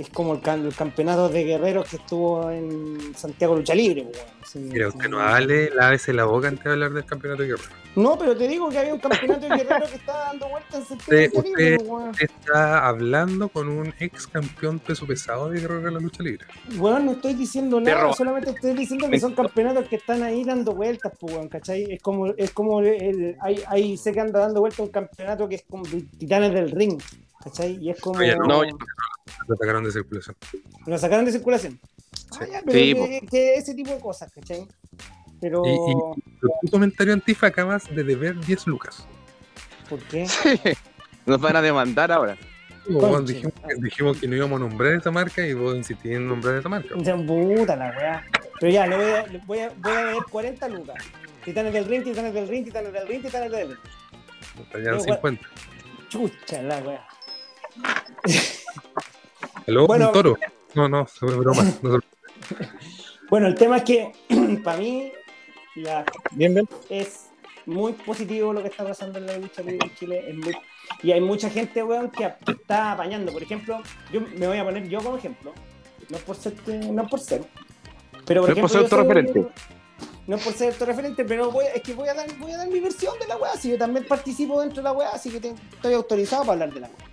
[0.00, 4.24] Es como el, el campeonato de guerreros que estuvo en Santiago Lucha Libre, pues.
[4.50, 5.10] Sí, Mira, usted sí.
[5.10, 7.62] no hable, lávese la boca antes de hablar del campeonato de guerra.
[7.94, 10.86] No, pero te digo que había un campeonato de guerreros que estaba dando vueltas en
[10.86, 15.60] Santiago Usted- Lucha Libre, usted- pues, está hablando con un ex campeón peso pesado de
[15.60, 16.46] guerrero de la lucha libre.
[16.78, 20.72] Weón, no estoy diciendo nada, solamente estoy diciendo que son campeonatos que están ahí dando
[20.74, 21.92] vueltas, pues, weón, ¿cachai?
[21.92, 25.56] Es como, es como el, hay, hay, sé que anda dando vueltas un campeonato que
[25.56, 27.00] es como de Titanes del Ring,
[27.42, 27.78] ¿cachai?
[27.80, 28.18] Y es como...
[28.18, 30.36] Oye, no, Lo atacaron de circulación.
[30.86, 31.78] Lo sacaron de circulación.
[31.82, 32.50] Ah, Sí.
[32.52, 34.66] ya, pero Sí, que, que ese tipo de cosas, ¿cachai?
[35.40, 36.20] Pero, Y-
[36.62, 39.06] Tu comentario antifa acabas de deber 10 lucas.
[39.88, 40.24] ¿por qué?
[41.26, 42.36] Nos van a demandar ahora.
[42.88, 43.34] Weón, Conche.
[43.34, 46.56] dijimos, que- dijimos que no íbamos a nombrar esta marca y vos insistís en nombrar
[46.56, 46.94] esta marca.
[47.04, 48.24] Se puta la weá.
[48.60, 50.96] Pero ya, le voy a, le voy a, voy a ver 40 lucas.
[51.44, 53.78] Titanes del ring, titanes del ring, titanes del ring, titanes del ring.
[54.62, 55.48] Estarían Pero, 50.
[56.08, 57.06] Chucha la weá.
[59.66, 59.86] ¿Aló?
[59.86, 60.08] Bueno.
[60.08, 60.38] ¿Un toro?
[60.74, 61.64] No, no, es broma.
[61.82, 61.98] No
[63.28, 64.12] Bueno, el tema es que
[64.64, 65.12] para mí
[66.32, 66.68] Bien, bien.
[66.88, 67.26] es
[67.66, 70.34] muy positivo lo que está pasando en la lucha libre en Chile.
[70.34, 70.56] muy-
[71.02, 73.32] y hay mucha gente, weón, que está apañando.
[73.32, 73.80] Por ejemplo,
[74.12, 75.52] yo me voy a poner yo como ejemplo.
[76.08, 77.44] No por ser, no por ser.
[78.26, 79.46] Pero por No es por ejemplo, ser autorreferente.
[80.26, 82.68] No es por ser autorreferente, pero voy, es que voy a, dar, voy a dar
[82.68, 83.54] mi versión de la weá.
[83.56, 86.72] Si yo también participo dentro de la weá, así que te- estoy autorizado para hablar
[86.74, 87.09] de la weá.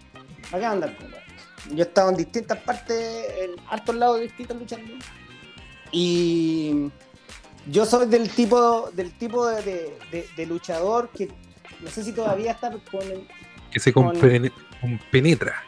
[0.52, 1.24] Acá andar con weá.
[1.72, 4.94] Yo he estado en distintas partes, en hartos lados distintos luchando.
[5.92, 6.90] Y
[7.68, 11.30] yo soy del tipo, del tipo de, de- de- de luchador que
[11.82, 13.28] no sé si todavía está con el-
[13.72, 14.06] que se Con-
[14.82, 15.64] compenetra.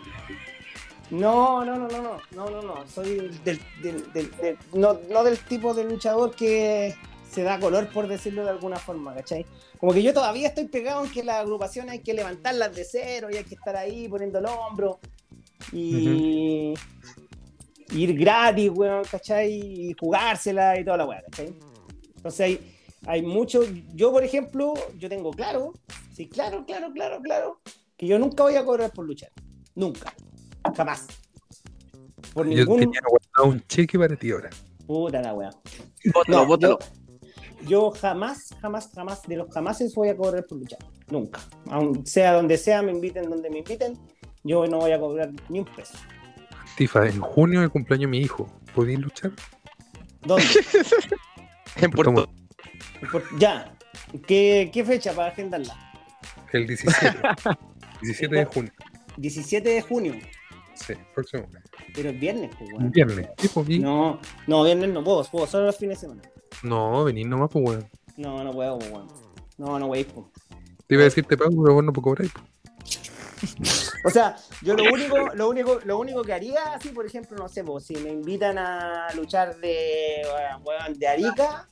[1.11, 2.87] No, no, no, no, no, no, no, no.
[2.87, 6.95] Soy del, del- del- del- no, no del tipo de luchador que
[7.31, 9.45] se da color, por decirlo de alguna forma, ¿cachai?
[9.79, 13.27] Como que yo todavía estoy pegado en que las agrupaciones hay que levantarlas de cero
[13.31, 14.99] y hay que estar ahí poniendo el hombro
[15.71, 16.73] y
[17.91, 19.51] ir gratis, weón, ¿cachai?
[19.89, 21.53] Y jugársela y toda la weá, ¿cachai?
[22.15, 22.75] Entonces hay,
[23.05, 23.61] hay mucho.
[23.93, 25.73] Yo, por ejemplo, yo tengo claro,
[26.13, 27.61] sí, claro, claro, claro, claro,
[27.97, 29.31] que yo nunca voy a cobrar por luchar.
[29.75, 30.13] Nunca.
[30.75, 31.07] Jamás.
[32.33, 32.79] Por Yo ningún.
[32.79, 34.49] tenía guardado un cheque para ti ahora.
[34.85, 35.49] Puta la weá.
[36.13, 36.79] Bótalo, No, bótalo.
[36.79, 36.85] yo,
[37.65, 40.79] yo jamás, jamás, jamás, de los jamases voy a cobrar por luchar.
[41.09, 41.39] Nunca.
[41.69, 43.97] Aun sea donde sea, me inviten donde me inviten.
[44.43, 45.97] yo no voy a cobrar ni un peso.
[46.77, 48.47] Tifa, en junio el cumpleaños de mi hijo.
[48.73, 49.31] ¿Podéis luchar?
[50.21, 50.45] ¿Dónde?
[51.75, 52.27] En Puerto
[53.37, 53.73] ya.
[54.27, 55.75] ¿Qué, ¿Qué fecha para agendarla?
[56.51, 57.19] El 17.
[58.01, 58.71] 17 de junio.
[59.17, 60.13] 17 de junio.
[60.73, 61.47] Sí, próximo.
[61.93, 62.91] Pero es viernes, pues.
[62.91, 63.29] Viernes.
[63.37, 66.21] Sí, pues, y- No, no, viernes no puedo, puedo solo los fines de semana.
[66.63, 67.89] No, venís nomás, pues, weón.
[68.17, 69.07] No, no puedo, pues, weón.
[69.57, 70.25] No, no, wey, pues.
[70.87, 72.27] Te iba a decir te pago, pero vos no puedo cobrar.
[72.33, 73.89] pues.
[74.05, 77.49] O sea, yo lo único, lo único, lo único que haría, así, por ejemplo, no
[77.49, 80.21] sé, pues, si me invitan a luchar de,
[80.63, 81.67] weón, de Arica,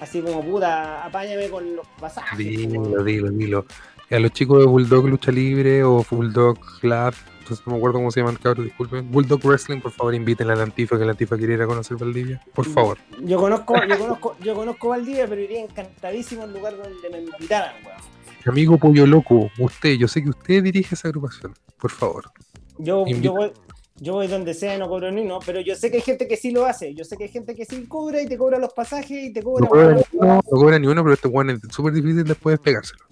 [0.00, 2.30] así como puta, apáñame con los pasajes.
[2.36, 3.04] pues, Dilo, weón.
[3.04, 3.66] dilo, dilo.
[4.10, 8.10] A los chicos de Bulldog Lucha Libre o Bulldog Club, entonces no me acuerdo cómo
[8.10, 9.10] se llaman, cabros, disculpen.
[9.10, 11.96] Bulldog Wrestling, por favor, inviten a la Antifa, que la Antifa quiere ir a conocer
[11.96, 12.40] Valdivia.
[12.54, 12.98] Por favor.
[13.22, 17.74] Yo conozco, yo conozco, yo conozco Valdivia, pero iría encantadísimo al lugar donde me invitaran,
[17.84, 17.98] weón.
[18.46, 21.54] Amigo Pollo Loco, usted, yo sé que usted dirige esa agrupación.
[21.78, 22.30] Por favor.
[22.78, 23.52] Yo, yo voy,
[23.96, 26.26] yo voy donde sea y no cobro ni uno, pero yo sé que hay gente
[26.26, 26.94] que sí lo hace.
[26.94, 29.42] Yo sé que hay gente que sí cobra y te cobra los pasajes y te
[29.42, 29.64] cobra.
[29.64, 32.54] No cobra ni uno, no cobra ni uno, pero este weón es súper difícil después
[32.54, 33.04] despegárselo.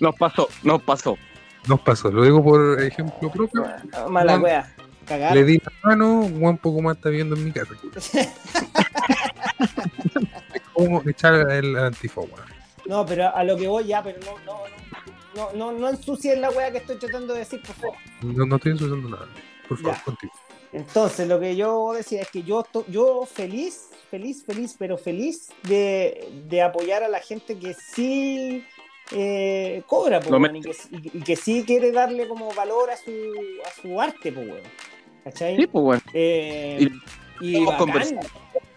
[0.00, 1.16] Nos pasó, nos pasó.
[1.66, 3.66] Nos pasó, lo digo por ejemplo propio.
[4.08, 4.74] Mala Juan- wea.
[5.06, 5.34] Cagar.
[5.34, 7.74] Le di la mano, Juan poco más está viendo en mi casa.
[10.54, 12.40] es como echar el antifa, weón.
[12.86, 14.60] No, pero a lo que voy ya, pero no, no,
[15.34, 17.96] no, no, no, ensucien la wea que estoy tratando de decir, por favor.
[18.22, 19.26] No, no estoy ensuciando nada.
[19.68, 20.04] Por favor, Ya.
[20.04, 20.32] contigo.
[20.72, 26.28] Entonces, lo que yo decía es que yo, yo feliz, feliz, feliz, pero feliz de,
[26.48, 28.64] de apoyar a la gente que sí
[29.12, 33.10] eh, cobra, po, y, que, y- y que sí quiere darle como valor a su,
[33.66, 34.62] a su arte, pues, weón.
[35.24, 35.56] ¿Cachai?
[35.56, 36.02] Sí, pues, weón.
[36.14, 36.88] Eh,
[37.40, 38.20] y hemos bacán.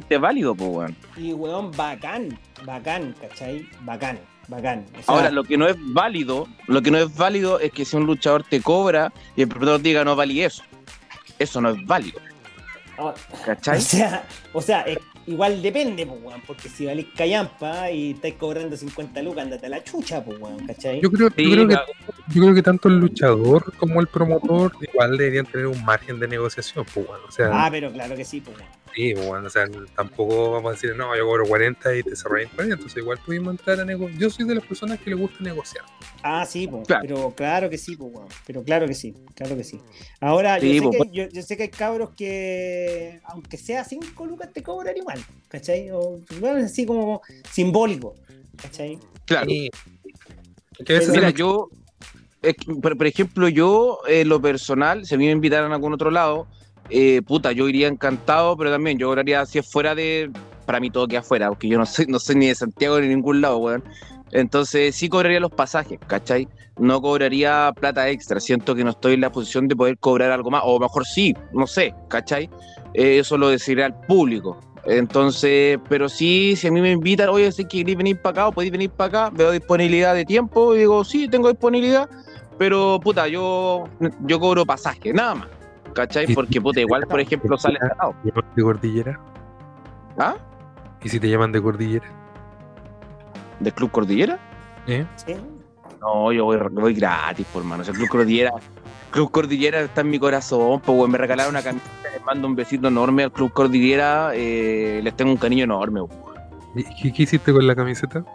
[0.09, 0.97] Es válido, pues, weón.
[1.17, 3.67] y weón, bacán, bacán, ¿cachai?
[3.81, 4.85] Bacán, bacán.
[4.99, 7.85] O sea, Ahora, lo que no es válido, lo que no es válido es que
[7.85, 10.63] si un luchador te cobra y el promotor diga no valí eso.
[11.39, 12.19] Eso no es válido,
[12.97, 13.13] o- O
[13.45, 13.81] ¿cachai?
[13.81, 18.75] sea, o sea eh, igual depende, pues, weón, porque si valís callampa y estáis cobrando
[18.75, 21.01] 50 lucas, andate a la chucha, pues, weón, ¿cachai?
[21.01, 21.75] Yo creo, yo, creo que,
[22.29, 26.27] yo creo que tanto el luchador como el promotor igual deberían tener un margen de
[26.27, 28.82] negociación, pues o sea, Ah, pero claro que sí, pues, weón.
[28.93, 29.65] Sí, pues bueno, o sea,
[29.95, 33.19] tampoco vamos a decir, no, yo cobro 40 y te cerré en 40, entonces igual
[33.25, 34.19] pudimos entrar a negociar.
[34.19, 35.83] Yo soy de las personas que le gusta negociar.
[36.21, 37.01] Ah, sí, pues, Claro.
[37.01, 38.27] pero claro que sí, pues, weón.
[38.45, 39.79] Pero claro que sí, claro que sí.
[40.19, 43.83] Ahora, Sí, yo, sé pues, que, yo, yo sé que hay cabros que, aunque sea
[43.83, 45.89] 5 lucas, te cobran igual, ¿cachai?
[45.91, 47.21] O, bueno, es así como
[47.51, 48.15] simbólico,
[48.61, 48.99] ¿cachai?
[49.25, 49.47] Claro.
[49.47, 51.69] Mira, yo,
[52.41, 55.93] que, por, por ejemplo, yo, en lo personal, si a mí me invitaran a algún
[55.93, 56.47] otro lado,
[56.89, 60.31] eh, puta, yo iría encantado, pero también yo cobraría si es fuera de.
[60.65, 63.07] Para mí todo queda afuera, porque yo no soy, no soy ni de Santiago ni
[63.07, 63.83] de ningún lado, weón.
[64.31, 66.47] Entonces sí cobraría los pasajes, ¿cachai?
[66.79, 68.39] No cobraría plata extra.
[68.39, 71.35] Siento que no estoy en la posición de poder cobrar algo más, o mejor sí,
[71.51, 72.49] no sé, ¿cachai?
[72.93, 74.59] Eh, eso lo decidirá el público.
[74.85, 78.51] Entonces, pero sí, si a mí me invitan, oye, si queréis venir para acá o
[78.51, 82.09] podéis venir para acá, veo disponibilidad de tiempo y digo, sí, tengo disponibilidad,
[82.57, 83.85] pero puta, yo,
[84.25, 85.47] yo cobro pasaje, nada más.
[85.93, 86.33] ¿Cachai?
[86.33, 88.15] Porque, puta, igual, por ejemplo, sale ganado.
[88.23, 89.19] ¿Te llaman de cordillera?
[90.17, 90.35] ¿Ah?
[91.03, 92.05] ¿Y si te llaman de cordillera?
[93.59, 94.39] ¿Del Club Cordillera?
[94.87, 95.05] ¿Eh?
[95.15, 95.35] ¿Sí?
[96.01, 97.81] No, yo voy, voy gratis, por mano.
[97.81, 98.51] O sea, Club Cordillera,
[99.11, 102.55] Club Cordillera está en mi corazón, pues, weón, me regalaron una camiseta, les mando un
[102.55, 106.01] besito enorme al Club Cordillera, eh, les tengo un cariño enorme.
[106.75, 108.25] ¿Y qué, qué hiciste con la camiseta?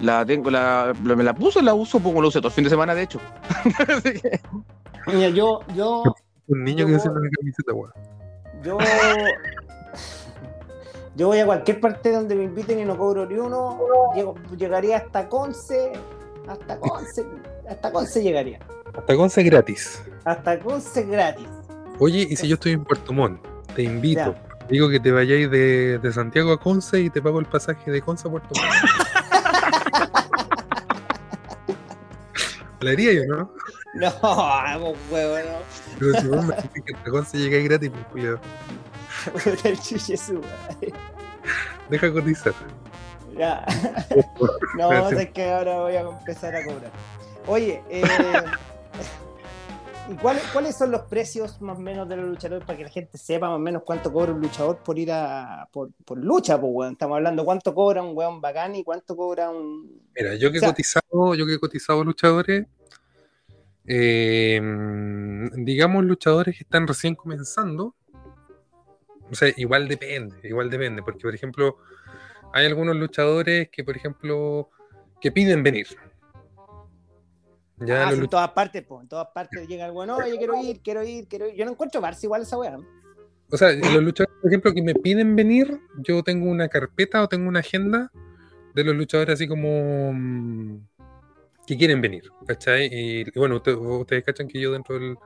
[0.00, 2.64] La tengo, la, la- me la puse, la uso, pues, lo usé todo el fin
[2.64, 3.20] de semana, de hecho.
[5.06, 6.02] Mira, yo, yo,
[6.52, 7.92] Un niño Yo- que hace una camiseta, weón.
[8.62, 8.78] yo,
[11.16, 13.78] yo voy a cualquier parte donde me inviten y no cobro ni uno,
[14.14, 15.92] llego- llegaría hasta Conce,
[16.46, 17.24] hasta Conce,
[17.68, 18.58] hasta Conce llegaría,
[18.94, 20.02] Hasta Conce gratis.
[20.24, 21.48] hasta Conce gratis.
[21.98, 23.44] Oye, y si yo estoy en Puerto Montt,
[23.74, 24.34] te invito.
[24.68, 28.00] Digo que te vayáis de, de Santiago a Conce y te pago el pasaje de
[28.00, 28.72] Conce a Puerto Montt.
[32.80, 33.52] La haría yo, ¿no?
[33.94, 35.58] No, vamos, huevo, no.
[35.98, 38.24] Pero si vos me decís que hasta Conce llegáis gratis, pues
[40.32, 40.92] madre.
[41.90, 42.54] Deja cotizar.
[43.36, 43.64] Ya.
[44.78, 46.90] No, es que ahora voy a empezar a cobrar.
[47.46, 48.02] Oye, eh,
[50.10, 52.90] ¿y cuáles, cuáles son los precios más o menos de los luchadores para que la
[52.90, 56.58] gente sepa más o menos cuánto cobra un luchador por ir a por, por lucha,
[56.60, 56.92] pues weón?
[56.92, 60.02] Estamos hablando cuánto cobra un weón bacán y cuánto cobra un.
[60.16, 62.66] Mira, yo que he O sea- cotizado, yo que he cotizado luchadores,
[63.86, 64.60] eh,
[65.54, 67.94] digamos luchadores que están recién comenzando,
[69.30, 71.78] o sea, igual depende, igual depende, porque por ejemplo,
[72.52, 74.68] hay algunos luchadores que, por ejemplo,
[75.20, 75.86] que piden venir.
[77.78, 79.00] Ya Ah, los en todas partes, po.
[79.00, 81.54] En todas partes llega el bueno, oye, quiero ir, quiero ir, quiero ir.
[81.54, 82.78] Yo no encuentro Barça igual esa weá.
[83.50, 87.28] O sea, los luchadores, por ejemplo, que me piden venir, yo tengo una carpeta o
[87.28, 88.10] tengo una agenda
[88.74, 90.86] de los luchadores así como mm,
[91.66, 92.86] que quieren venir, ¿cachai?
[92.92, 95.16] Y, y bueno, usted- ustedes cachan que yo dentro del,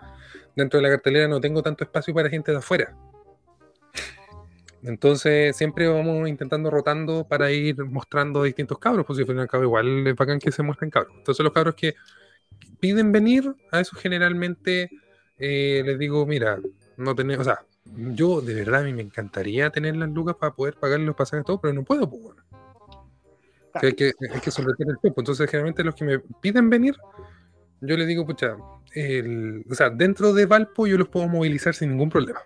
[0.55, 2.95] dentro de la cartelera no tengo tanto espacio para gente de afuera.
[4.83, 9.67] Entonces siempre vamos intentando rotando para ir mostrando distintos cabros, pues si fuera un cabro
[9.67, 11.15] igual es bacán que se muestren cabros.
[11.19, 11.95] Entonces los cabros que
[12.81, 14.91] piden venir, a eso generalmente
[15.39, 16.59] eh, les digo, mira,
[16.97, 20.55] no tenemos, o sea, yo de verdad a mí me encantaría tener las lucas para
[20.55, 22.43] poder pagar los pasajes todo, pero no puedo, pues bueno.
[23.83, 25.21] Hay que, hay que someter el tiempo.
[25.21, 26.95] Entonces, generalmente los que me piden venir,
[27.81, 28.57] yo les digo, pucha,
[28.95, 32.41] el- o sea, dentro de Valpo yo los puedo movilizar sin ningún problema.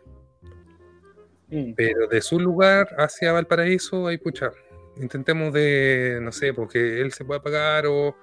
[1.48, 1.72] Mm.
[1.76, 4.50] Pero de su lugar hacia Valparaíso, ahí, pucha,
[4.96, 8.16] intentemos de, no sé, porque él se pueda pagar o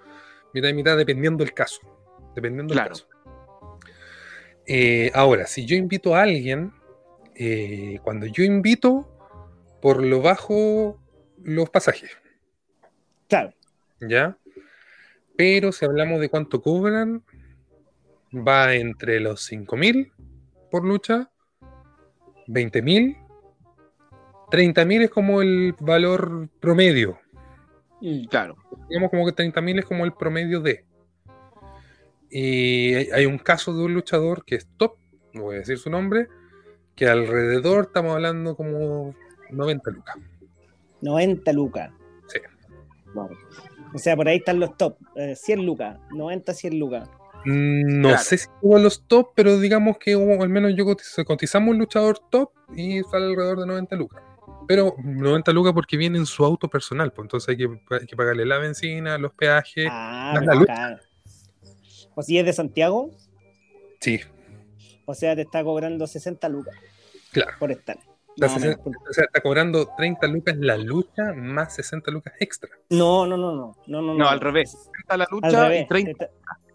[0.54, 1.82] mitad y mitad, dependiendo del caso.
[2.36, 2.96] Dependiendo Claro.
[2.96, 3.80] del caso.
[4.66, 6.74] Eh, ahora, si yo invito a alguien,
[7.36, 9.08] eh, cuando yo invito,
[9.82, 11.00] por lo bajo
[11.44, 12.12] los pasajes,
[13.28, 13.54] Claro.
[14.00, 14.38] ¿ya?
[15.36, 17.24] Pero si hablamos de cuánto cobran,
[18.34, 20.12] va entre los 5.000
[20.72, 21.30] por lucha,
[22.48, 23.18] 20.000,
[24.52, 27.20] 30.000 es como el valor promedio.
[28.30, 28.56] Claro.
[28.90, 30.86] Digamos como que 30.000 es como el promedio de.
[32.30, 34.98] Y hay, hay un caso de un luchador que es top,
[35.34, 36.28] no voy a decir su nombre,
[36.96, 39.16] que alrededor estamos hablando como
[39.52, 40.16] 90 lucas.
[41.02, 41.92] 90 lucas.
[43.94, 44.98] O sea, por ahí están los top.
[45.16, 45.98] eh, 100 lucas.
[46.12, 47.10] 90, 100 lucas.
[47.46, 48.24] Mm, No Claro.
[48.24, 51.78] sé si todos los top, pero digamos que hubo- al menos yo cotiz- cotizamos un
[51.80, 54.22] luchador top y sale alrededor de 90 lucas.
[54.68, 58.16] Pero 90 lucas porque viene en su auto personal, pues entonces hay que, hay que
[58.18, 59.88] pagarle la benzina, los peajes.
[59.90, 60.68] Ah, la luz.
[62.16, 63.12] O si es de Santiago,
[64.02, 64.20] Sí,
[65.06, 66.76] o sea, te está cobrando 60 lucas
[67.32, 67.52] claro.
[67.60, 67.98] por estar.
[68.38, 69.02] La Más o 60 menos.
[69.10, 72.70] o sea, está cobrando 30 lucas la lucha más 60 lucas extra.
[72.90, 74.78] No, no, no, no, no, no, No, al revés.
[75.00, 75.84] Está la Al lucha revés.
[75.84, 76.26] y 30.
[76.28, 76.32] Te-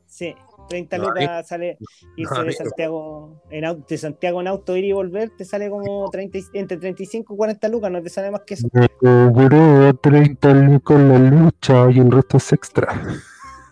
[0.07, 0.35] Sí,
[0.69, 1.79] 30 No, lucas sale
[2.17, 2.53] irse no, de.
[2.53, 6.43] Santiago en auto, de Santiago en auto ir y volver, te sale como 30, y-
[6.55, 8.69] entre 35 y 40 lucas, no te sale más que eso.
[8.73, 12.89] Me cobró 30 lucas la lucha y el resto es extra.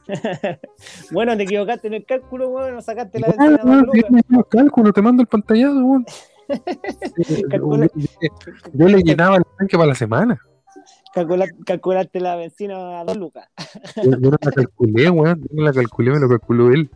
[1.13, 4.47] bueno, te equivocaste en el cálculo, weón, no sacaste la No, ventana no, lucas.
[4.49, 6.07] cálculos, te mando el pantallazo, weón.
[8.73, 10.41] Yo le llenaba el tanque para la semana.
[11.15, 13.49] Calcula- calculaste la benzina a 2 lucas.
[13.97, 15.41] Yo, yo no la calculé, weón.
[15.41, 16.91] Yo no la calculé, me lo calculó él.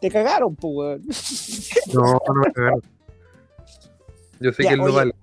[0.00, 1.02] Te cagaron, pues, weón.
[1.94, 2.82] No, no me cagaron.
[4.40, 5.14] Yo sé Ya, que él no vale.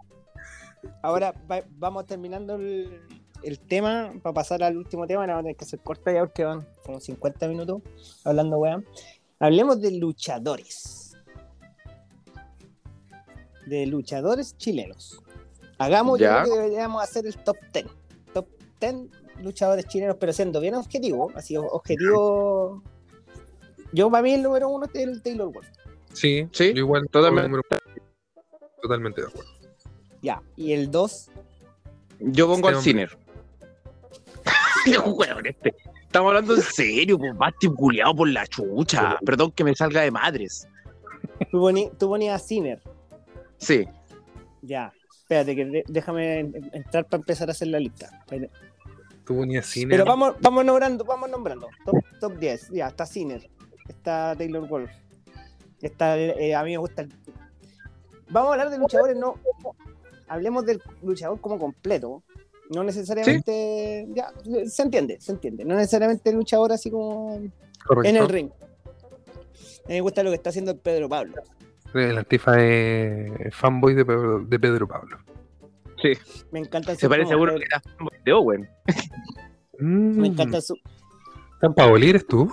[1.04, 3.00] Ahora va- vamos terminando el,
[3.44, 5.22] el tema para pasar al último tema.
[5.28, 7.82] Vamos a tener que hacer corta ya porque van como 50 minutos
[8.26, 8.84] hablando, weón.
[9.40, 11.03] Hablemos de luchadores.
[13.66, 15.22] De luchadores chilenos.
[15.78, 16.44] Hagamos, yo Ya.
[16.44, 17.86] creo que deberíamos hacer el top 10.
[18.34, 18.48] Top
[18.80, 18.96] 10
[19.42, 21.32] luchadores chilenos, pero siendo bien objetivo.
[21.36, 22.84] Así, objetivo.
[23.92, 25.68] Yo, para mí, el número uno es el Taylor Wolf.
[26.14, 27.08] Sí, Sí, yo igual.
[27.12, 27.58] totalmente.
[28.82, 29.50] Totalmente de acuerdo.
[30.22, 30.42] Ya.
[30.56, 31.30] Y el 2,
[32.20, 33.18] Yo pongo al Este Ciner.
[35.06, 35.74] Weón, este.
[36.06, 39.18] Estamos hablando en serio, pues basti culiado por la chucha.
[39.26, 40.68] Perdón que me salga de madres.
[41.52, 42.82] tú, poní- tú ponías a Sinner.
[43.64, 43.88] Sí.
[44.62, 48.24] Ya, espérate, que déjame en- entrar para empezar a hacer la lista.
[48.30, 48.48] Pero,
[49.26, 49.90] Tú ponías cine.
[49.92, 51.68] pero vamos, vamos nombrando, vamos nombrando.
[51.86, 52.70] Top, top 10.
[52.72, 53.50] Ya, está Sinner.
[53.88, 54.92] Está Taylor Wolf.
[55.82, 57.02] Está, eh, a mí me gusta.
[57.04, 57.14] el-
[58.30, 59.36] Vamos a hablar de luchadores, no.
[60.28, 62.24] Hablemos del luchador como completo.
[62.70, 64.08] No necesariamente.
[64.14, 64.32] Ya,
[64.68, 65.66] se entiende, se entiende.
[65.66, 67.40] No necesariamente el luchador así como
[67.86, 68.10] Correcto.
[68.10, 68.50] en el ring.
[69.86, 71.44] A mí me gusta lo que está haciendo el Pedro Pablo.
[71.94, 75.18] El Antifa es fanboy de Pedro, de Pedro Pablo.
[76.52, 77.82] Me encanta Se parece seguro que era
[78.26, 78.70] de Owen.
[79.80, 80.20] Mm.
[80.20, 80.76] Me encanta su.
[81.62, 82.52] ¿Tan Paoli eres tú?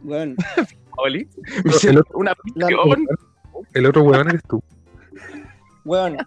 [0.00, 0.36] Bueno,
[0.98, 1.28] Oli.
[1.82, 3.06] El otro, Una la- prisión.
[3.74, 4.62] el otro weón eres tú.
[5.84, 6.18] Bueno,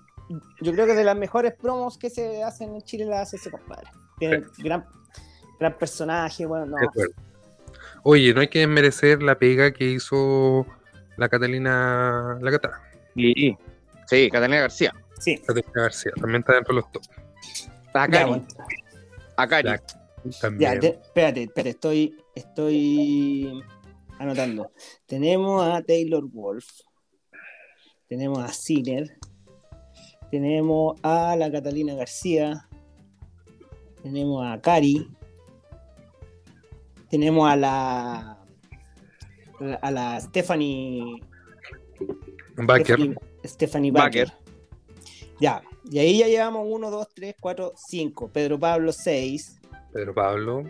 [0.62, 3.52] yo creo que de las mejores promos que se hacen en Chile las hace ese
[3.52, 3.88] compadre.
[4.20, 4.86] Tiene gran,
[5.60, 6.78] gran personaje, bueno, no.
[6.78, 7.14] De acuerdo.
[8.04, 10.66] Oye, no hay que desmerecer la pega que hizo
[11.18, 12.82] la Catalina, la Cata,
[13.16, 13.58] Sí.
[14.08, 14.94] Sí, Catalina García.
[15.20, 17.02] Sí, Catalina García, también está dentro de los top.
[17.94, 18.46] bueno,
[19.38, 19.70] Akari.
[19.70, 19.76] Ya.
[20.24, 20.80] ya, También.
[20.80, 23.64] te- espérate, espérate, estoy, estoy
[24.20, 24.72] anotando.
[25.06, 26.66] Tenemos a Taylor Wolf,
[28.08, 29.18] tenemos a Sinner,
[30.32, 32.68] tenemos a la Catalina García,
[34.04, 35.10] tenemos a Cari,
[37.10, 38.35] tenemos a la
[39.82, 41.22] a la Stephanie
[42.58, 42.86] Baker.
[42.86, 44.32] Stephanie, Stephanie Baker.
[45.40, 48.30] Ya, y ahí ya llevamos 1, 2, 3, 4, 5.
[48.30, 49.60] Pedro Pablo 6.
[49.94, 50.64] Pedro Pablo.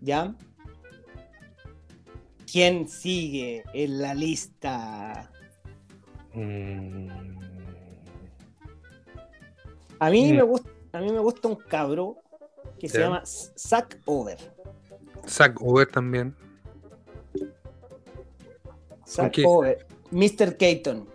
[0.00, 0.34] ¿Ya?
[2.50, 5.30] ¿Quién sigue en la lista?
[6.34, 7.08] Mm,
[10.00, 10.36] A mí, Mm.
[10.36, 12.18] me, gusta, a mí me gusta un cabro
[12.78, 14.38] que se llama Zack Over.
[15.28, 16.34] Zack Over también.
[19.06, 19.36] Zack?
[19.44, 19.86] Over.
[20.10, 20.56] Mr.
[20.56, 21.08] Keaton.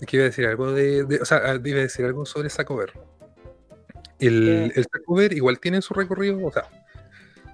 [0.00, 2.50] Es que iba a decir algo de, de- o sea, iba a decir algo sobre
[2.50, 2.92] Zack Over.
[4.20, 6.64] El, el Zack Over igual tiene su recorrido, o sea,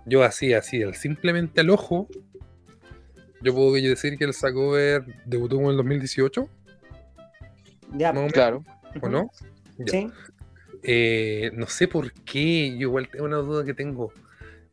[0.07, 2.09] yo así, así, el simplemente al ojo,
[3.43, 6.49] yo puedo decir que el Zack Over debutó en el 2018,
[7.97, 8.65] Ya, Claro.
[9.01, 9.31] ¿o no?
[9.79, 9.87] Ya.
[9.91, 10.11] ¿sí?
[10.87, 14.13] Eh, no sé por qué, yo igual tengo una duda que tengo.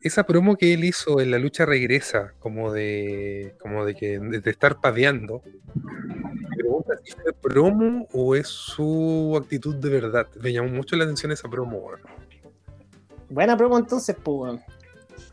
[0.01, 4.49] Esa promo que él hizo en la lucha regresa, como de, como de que de,
[4.49, 5.41] estar padeando.
[5.73, 10.27] Me pregunta si fue promo o es su actitud de verdad.
[10.41, 11.91] Me llamó mucho la atención esa promo.
[13.29, 14.59] Buena promo entonces, pues.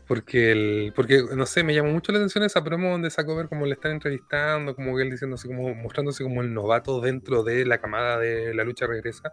[0.07, 3.47] Porque el, porque no sé, me llamó mucho la atención esa promo donde sacó ver
[3.47, 7.43] como le están entrevistando, como que él diciendo así como mostrándose como el novato dentro
[7.43, 9.31] de la camada de la lucha regresa.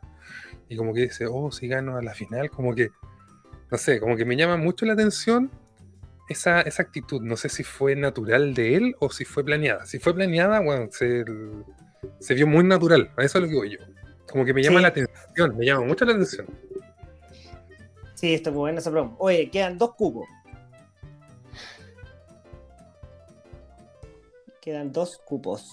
[0.68, 2.90] Y como que dice, oh, si gano a la final, como que,
[3.70, 5.50] no sé, como que me llama mucho la atención
[6.28, 7.22] esa, esa actitud.
[7.22, 9.86] No sé si fue natural de él o si fue planeada.
[9.86, 11.24] Si fue planeada, bueno, se,
[12.18, 13.10] se vio muy natural.
[13.16, 13.78] A eso es lo que voy yo.
[14.28, 14.82] Como que me llama Sí.
[14.82, 16.46] la atención, me llama mucho la atención.
[18.14, 19.14] Sí, esto es buena esa promo.
[19.18, 20.26] Oye, quedan dos cupos.
[24.60, 25.70] Quedan dos cupos.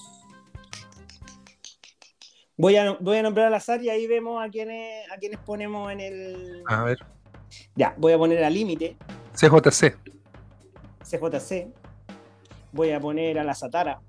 [2.57, 5.91] Voy a, voy a nombrar al azar y ahí vemos a quienes, a quienes ponemos
[5.91, 6.63] en el.
[6.67, 6.99] A ver,
[7.75, 8.95] Ya, voy a poner al límite,
[9.33, 9.97] CJC.
[11.03, 11.67] CJC.
[12.71, 13.99] Voy a poner a la Satara.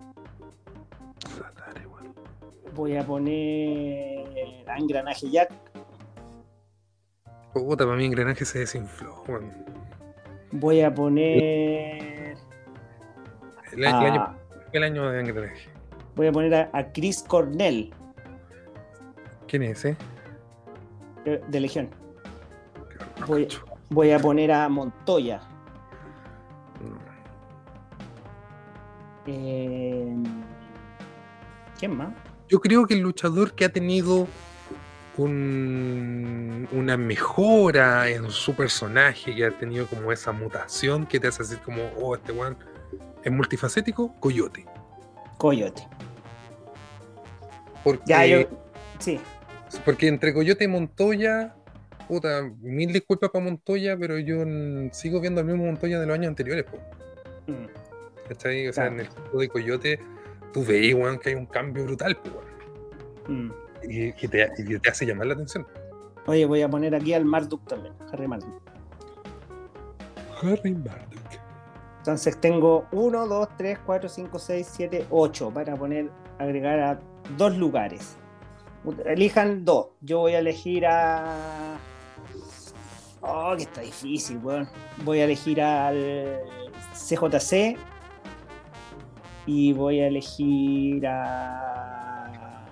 [2.74, 5.52] Voy a poner a Engranaje Jack.
[7.52, 9.52] Puta, para mí engranaje se desinfló, weón.
[10.50, 12.36] Voy a poner.
[13.72, 14.36] El, el año,
[14.72, 15.68] el año de engranaje.
[16.16, 17.92] voy a poner a, a Chris Cornell
[19.54, 19.96] ¿Quién es ese?
[21.24, 21.88] de, de Legión.
[23.28, 23.46] Voy,
[23.88, 25.42] voy a poner a Montoya.
[29.28, 30.12] Eh,
[31.78, 32.12] ¿Quién más?
[32.48, 34.26] Yo creo que el luchador que ha tenido
[35.16, 41.44] un- una mejora en su personaje, que ha tenido como esa mutación que te hace
[41.44, 42.56] decir como, oh, este weón
[43.22, 44.66] es multifacético, Coyote.
[45.38, 45.86] Coyote.
[47.84, 48.48] Porque, Ya, yo.
[48.98, 49.20] Sí.
[49.84, 51.54] Porque entre Coyote y Montoya,
[52.08, 54.44] puta, mil disculpas para Montoya, pero yo
[54.92, 56.78] sigo viendo al mismo Montoya de los años anteriores, po,
[57.46, 57.66] Mm,
[58.28, 58.68] ¿cachai?
[58.68, 58.94] O sea, Claro.
[58.94, 60.00] en el juego de Coyote,
[60.52, 62.40] tú veis, weón, que hay un cambio brutal, po,
[63.32, 63.50] mm.
[63.88, 65.66] y, y te, y te hace llamar la atención.
[66.26, 67.92] Oye, voy a poner aquí al Marduk también.
[68.10, 68.62] Harry Marduk.
[70.42, 71.20] Harry Marduk.
[71.98, 77.00] Entonces tengo 1, 2, 3, 4, 5, 6, 7, 8 para poner, agregar a
[77.36, 78.16] dos lugares.
[79.06, 79.88] Elijan dos.
[80.00, 81.76] Yo voy a elegir a.
[83.20, 84.68] Oh, que está difícil, weón.
[85.04, 86.40] Voy a elegir al
[86.92, 87.76] CJC.
[89.46, 92.64] Y voy a elegir a.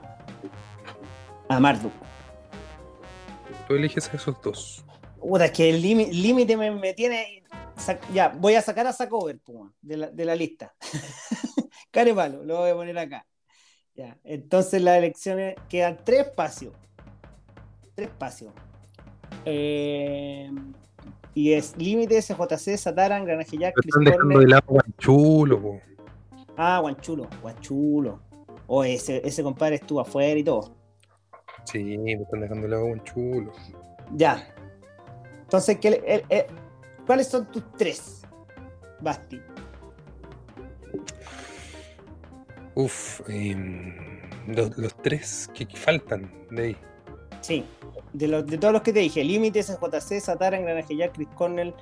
[1.48, 1.92] A Marduk.
[3.68, 4.84] Tú eliges a esos dos.
[5.20, 7.42] Puta, es que el lími- límite me, me tiene.
[8.12, 10.74] Ya, voy a sacar a Sacover Puma, de, la, de la lista.
[11.90, 13.26] Care palo, lo voy a poner acá.
[13.94, 16.72] Ya, entonces las elecciones quedan tres espacios.
[17.94, 18.52] Tres espacios.
[19.44, 20.50] Eh,
[21.34, 25.80] y es límite, SJC, Sataran, Chris están dejando de lado a Chulo, po.
[26.56, 28.20] Ah, Guanchulo, Guanchulo.
[28.66, 30.74] O ese, ese compadre estuvo afuera y todo.
[31.64, 33.52] Sí, me están dejando de lado a Chulo.
[34.14, 34.54] Ya.
[35.42, 36.44] Entonces, ¿qué le- el- el-
[37.06, 38.22] ¿cuáles son tus tres,
[39.00, 39.40] Basti?
[42.74, 46.76] Uf, em, los, los tres que que faltan de ahí.
[47.40, 47.64] Sí,
[48.12, 51.74] de, los, de todos los que te dije, Límites, JC, Satara, Engranaje Jack, Chris Cornell,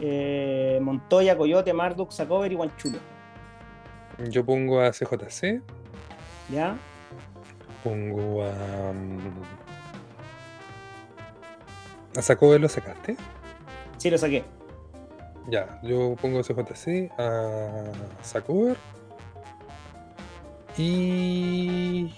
[0.00, 2.98] eh, Montoya, Coyote, Marduk, Sacover y Guanchulo.
[4.28, 5.60] Yo pongo a CJC,
[6.50, 6.76] ¿Ya?
[7.82, 8.92] pongo a.
[8.92, 9.42] mm,
[12.16, 13.16] ¿A Sacover lo sacaste?
[13.98, 14.44] Sí, lo saqué.
[15.48, 17.90] Ya, yo pongo a CJC, a
[18.22, 18.76] Sacover.
[20.76, 22.10] Y.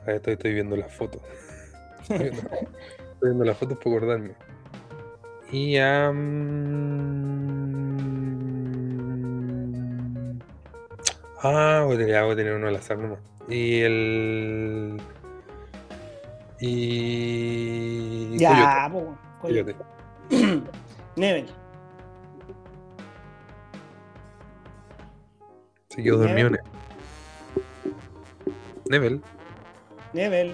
[0.00, 1.22] A ver, estoy, estoy viendo las fotos.
[2.02, 2.30] Estoy
[3.22, 4.34] viendo las fotos por acordarme.
[5.50, 6.08] Y a.
[11.42, 13.18] Ah, voy a, tener, voy a tener uno al azar nomás.
[13.48, 15.00] Y el.
[16.60, 18.38] Y.
[18.38, 19.74] Ya, po, Coyote.
[20.30, 20.62] Coyote.
[21.16, 21.63] Nevel.
[25.94, 26.50] Se quedó dormido.
[26.50, 26.58] Ne-
[28.90, 29.22] Nebel.
[30.12, 30.52] Nevel.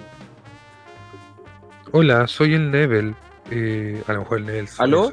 [1.91, 3.15] Hola, soy el Nebel.
[3.49, 4.67] Eh, a lo mejor el Nebel.
[4.67, 5.09] soy- ¿Aló?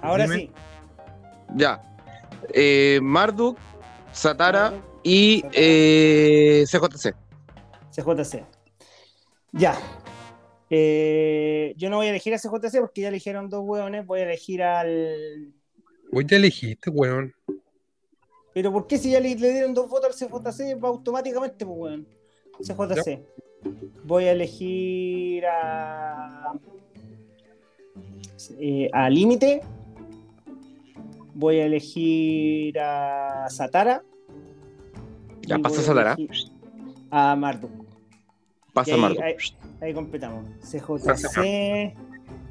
[0.00, 0.36] Ahora Dime.
[0.36, 0.50] sí.
[1.54, 1.80] Ya.
[2.52, 3.58] Eh, Marduk,
[4.10, 5.52] Satara Marduk, y Satara.
[5.56, 7.14] eh, CJC.
[7.90, 8.44] CJC.
[9.52, 9.78] Ya.
[10.70, 14.06] Eh, yo no voy a elegir a CJC porque ya eligieron dos hueones.
[14.06, 15.52] Voy a elegir al.
[16.10, 17.34] Vos ya elegiste, weón.
[18.54, 21.78] Pero ¿por qué si ya le, le dieron dos votos al CJC va automáticamente, pues
[21.78, 22.06] weón?
[22.60, 23.20] CJC.
[24.04, 26.52] Voy a elegir a.
[28.58, 29.62] eh, a Límite.
[31.34, 34.02] Voy a elegir a Satara.
[35.42, 36.16] Ya pasa a Satara.
[37.10, 37.70] A Marduk.
[38.74, 39.22] Pasa ahí- Marduk.
[39.22, 39.34] ahí-
[39.80, 40.44] Ahí completamos.
[40.60, 41.94] CJC,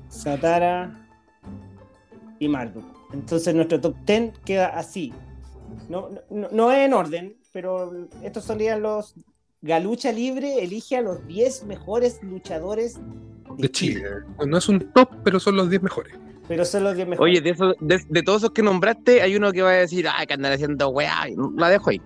[0.09, 1.07] Satara
[2.39, 2.83] y Marduk.
[3.13, 5.13] Entonces nuestro top 10 queda así.
[5.89, 9.15] No, no, no es en orden, pero estos serían los.
[9.63, 12.95] Galucha Libre elige a los 10 mejores luchadores
[13.57, 14.03] de, De Chile.
[14.47, 16.13] No es un top, pero son los 10 mejores.
[16.47, 17.31] Pero son los 10 mejores.
[17.31, 20.07] Oye, de, esos- de, de todos esos que nombraste, hay uno que va a decir,
[20.11, 21.25] ay, que andan haciendo weá.
[21.57, 22.01] La dejo ahí.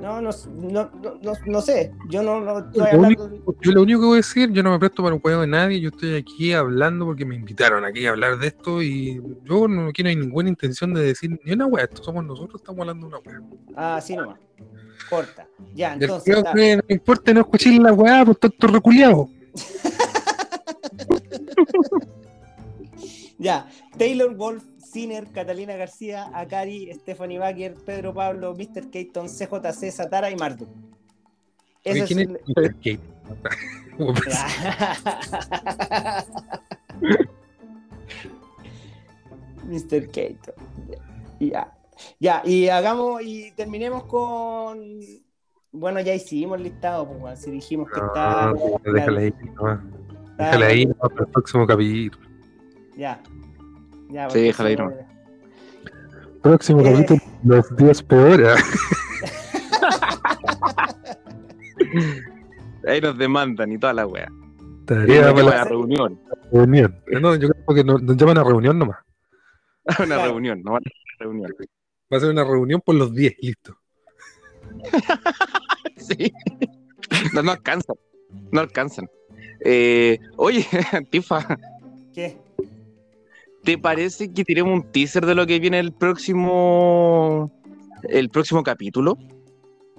[0.00, 0.90] No, no, no,
[1.22, 1.92] no, no- sé.
[2.08, 3.30] Yo no, no estoy Lo hablando.
[3.60, 5.46] Yo lo único que voy a decir, yo no me presto para un juego de
[5.46, 9.68] nadie, yo estoy aquí hablando porque me invitaron aquí a hablar de esto y yo
[9.68, 12.80] no aquí no hay ninguna intención de decir ni una weá, esto somos nosotros, estamos
[12.80, 13.40] hablando de una weá.
[13.76, 14.38] Ah, sí nomás.
[15.08, 15.46] Corta.
[15.74, 16.36] Ya, entonces.
[16.36, 16.52] está.
[16.52, 19.28] que no me importa no escuchar la weá, por tanto reculeado.
[23.42, 23.68] Ya,
[23.98, 24.62] Taylor Wolf,
[24.92, 28.90] Sinner, Catalina García, Akari, Stephanie Baker, Pedro Pablo, Mr.
[28.90, 30.68] Keaton, CJC, Satara y Marduk.
[31.82, 32.54] Eso ¿Quién es es Mr.
[32.54, 33.00] Parece-
[39.68, 40.08] Mr.
[40.10, 40.54] Keaton.
[41.40, 41.72] Ya.
[42.18, 45.00] Ya, y hagamos y terminemos con.
[45.70, 48.52] Bueno, ya hicimos el listado, pues, si dijimos que está.
[48.52, 49.80] No, déjala ahí, nomás.
[50.32, 52.26] está- déjala ahí para el próximo capítulo.
[52.96, 53.22] Ya.
[54.12, 54.94] Ya, Sí, déjala nomás.
[56.42, 56.92] Próximo Eh.
[56.92, 58.48] capítulo, los 10 peores.
[62.86, 64.28] Ahí nos demandan y toda la weá.
[64.86, 66.20] Tarea Una para la reunión.
[66.52, 67.00] reunión.
[67.20, 68.98] No, yo creo que nos, nos llaman a reunión nomás.
[69.98, 70.24] Una Claro.
[70.24, 70.80] reunión, no una
[71.18, 71.52] reunión.
[72.12, 73.76] Va a ser una reunión por los 10, listo.
[75.96, 76.32] Sí.
[77.32, 77.94] No, no alcanzan.
[78.50, 79.08] No alcanzan.
[79.64, 80.66] Eh, oye,
[81.10, 81.56] Tifa,
[82.12, 82.36] ¿Qué?
[83.62, 87.50] ¿Te parece que tiremos un teaser de lo que viene el próximo
[88.04, 89.16] el próximo capítulo?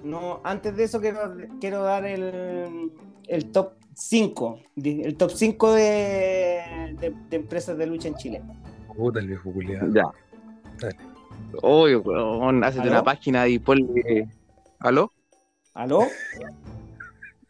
[0.02, 2.92] No, antes de eso quiero, quiero dar el,
[3.26, 4.58] el top 5.
[4.76, 8.42] El top 5 de, de- de empresas de lucha en Chile.
[8.94, 9.88] Puta el viejo culiado.
[9.94, 10.04] Ya.
[10.80, 10.96] Dale.
[11.62, 14.28] Oye, weón, hazte una página y ponle.
[14.80, 15.10] ¿Aló?
[15.72, 16.06] ¿Aló?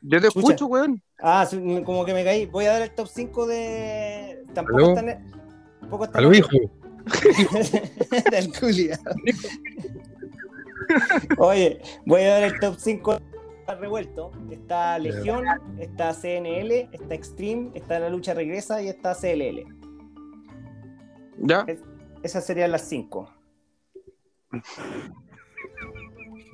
[0.03, 0.39] Yo te Chucha.
[0.41, 1.03] escucho, weón.
[1.21, 2.47] Ah, sí, como que me caí.
[2.47, 4.45] Voy a dar el top 5 de.
[4.55, 4.89] Tampoco ¿Aló?
[4.99, 5.21] está.
[5.85, 6.19] Tampoco está.
[6.19, 6.49] Aló, hijo.
[8.31, 8.51] Del.
[11.39, 13.19] Oye, voy a dar el top 5
[13.79, 14.31] revuelto.
[14.51, 15.45] Está Legión,
[15.79, 19.67] está CNL, está Extreme, está La Lucha Regresa y está CLL.
[21.39, 21.67] Ya,
[22.23, 23.29] Esas serían las 5.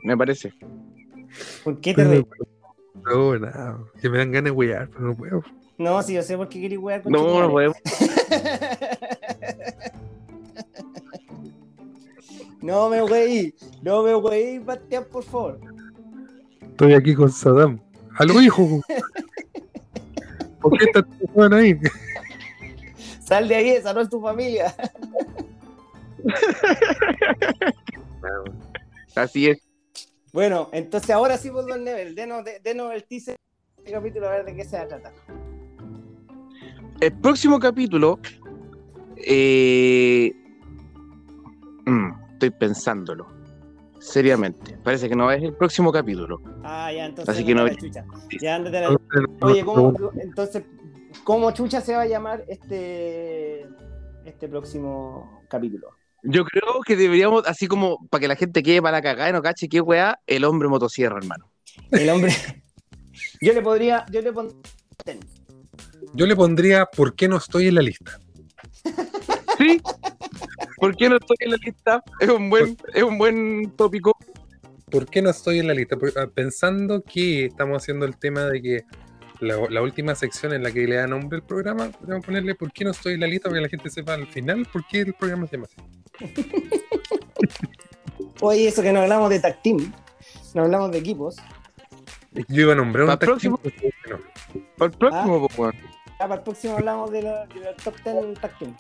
[0.03, 0.53] me parece.
[1.63, 2.27] ¿Por qué te?
[3.05, 3.79] No, nada.
[4.01, 5.45] Que me dan ganas de wear, pero no puedo.
[5.79, 7.77] No, si yo sé por qué queréis wear con No, no podemos.
[12.63, 15.59] No me weí, no me weí, Bastián, por favor.
[16.61, 17.81] Estoy aquí con Saddam.
[18.19, 18.83] Aló, hijo.
[20.61, 21.05] ¿Por qué estás
[21.53, 21.75] ahí?
[23.25, 24.75] Sal de ahí, esa no es tu familia.
[29.17, 29.59] Así es.
[30.33, 34.29] Bueno, entonces ahora sí, por Don Nebel, denos, de- denos el teaser de este capítulo
[34.29, 35.13] a ver de qué se va a tratar.
[37.01, 38.19] El próximo capítulo.
[39.27, 40.33] Eh,
[41.87, 43.27] mm, estoy pensándolo.
[43.99, 44.79] Seriamente.
[44.83, 46.41] Parece que no es el próximo capítulo.
[46.65, 47.35] Ah, ya, entonces.
[47.35, 48.05] Así que no- chucha.
[48.41, 48.97] Ya, ándate a la-
[49.43, 50.63] Oye, ¿cómo, entonces,
[51.23, 53.67] ¿cómo chucha se va a llamar este,
[54.25, 55.89] este próximo capítulo?
[56.23, 59.33] Yo creo que deberíamos, así como para que la gente quede para la cagada y
[59.33, 61.51] no cache qué weá, el hombre motosierra, hermano.
[61.91, 62.33] El hombre.
[63.43, 64.07] Yo le podría.
[64.11, 64.61] Yo le pondría.
[66.15, 68.19] yo le pondría ¿por qué no estoy en la lista?
[69.71, 69.81] Sí.
[70.79, 72.03] ¿Por qué no estoy en la lista?
[72.21, 74.17] Es un buen, es un buen tópico.
[74.91, 75.97] ¿Por qué no estoy en la lista?
[76.17, 78.85] Ah, Pensando que estamos haciendo el tema de que
[79.41, 82.73] la, la última sección en la que le da nombre al programa, podemos ponerle ¿por
[82.73, 83.49] qué no estoy en la lista?
[83.49, 85.77] Para que la gente sepa al final por qué el programa se llama así.
[88.41, 89.93] Oye, eso que no hablamos de tag team,
[90.55, 91.37] no hablamos de equipos.
[92.49, 93.61] Yo iba a nombrar un tag team, próximo-
[94.03, 94.25] pero no.
[94.77, 95.75] Para el próximo, pues, weón.
[96.19, 98.77] Ya para el próximo hablamos de los de los top 10 tag team.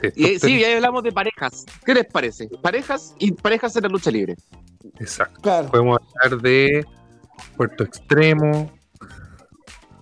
[0.00, 1.64] Sí, Y, sí, ya hablamos de parejas.
[1.84, 2.48] ¿Qué les parece?
[2.62, 4.36] Parejas y parejas en la lucha libre.
[5.00, 5.40] Exacto.
[5.40, 5.68] Claro.
[5.70, 6.84] Podemos hablar de
[7.56, 8.72] Puerto Extremo,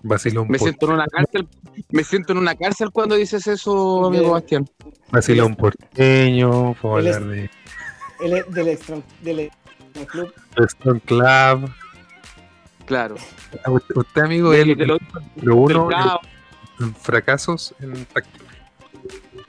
[0.03, 1.47] Basilón, Me siento en una cárcel.
[1.89, 4.69] Me siento en una cárcel cuando dices eso, amigo De- Bastián.
[5.11, 7.49] Basilón porteño, podemos Él hablar de
[8.21, 9.51] El, del Extron, del
[10.07, 10.33] Club.
[11.05, 11.71] Club.
[12.85, 13.15] Claro.
[13.95, 14.97] Usted, amigo, de lo-
[15.65, 15.89] uno
[17.01, 18.45] fracasos en táctica.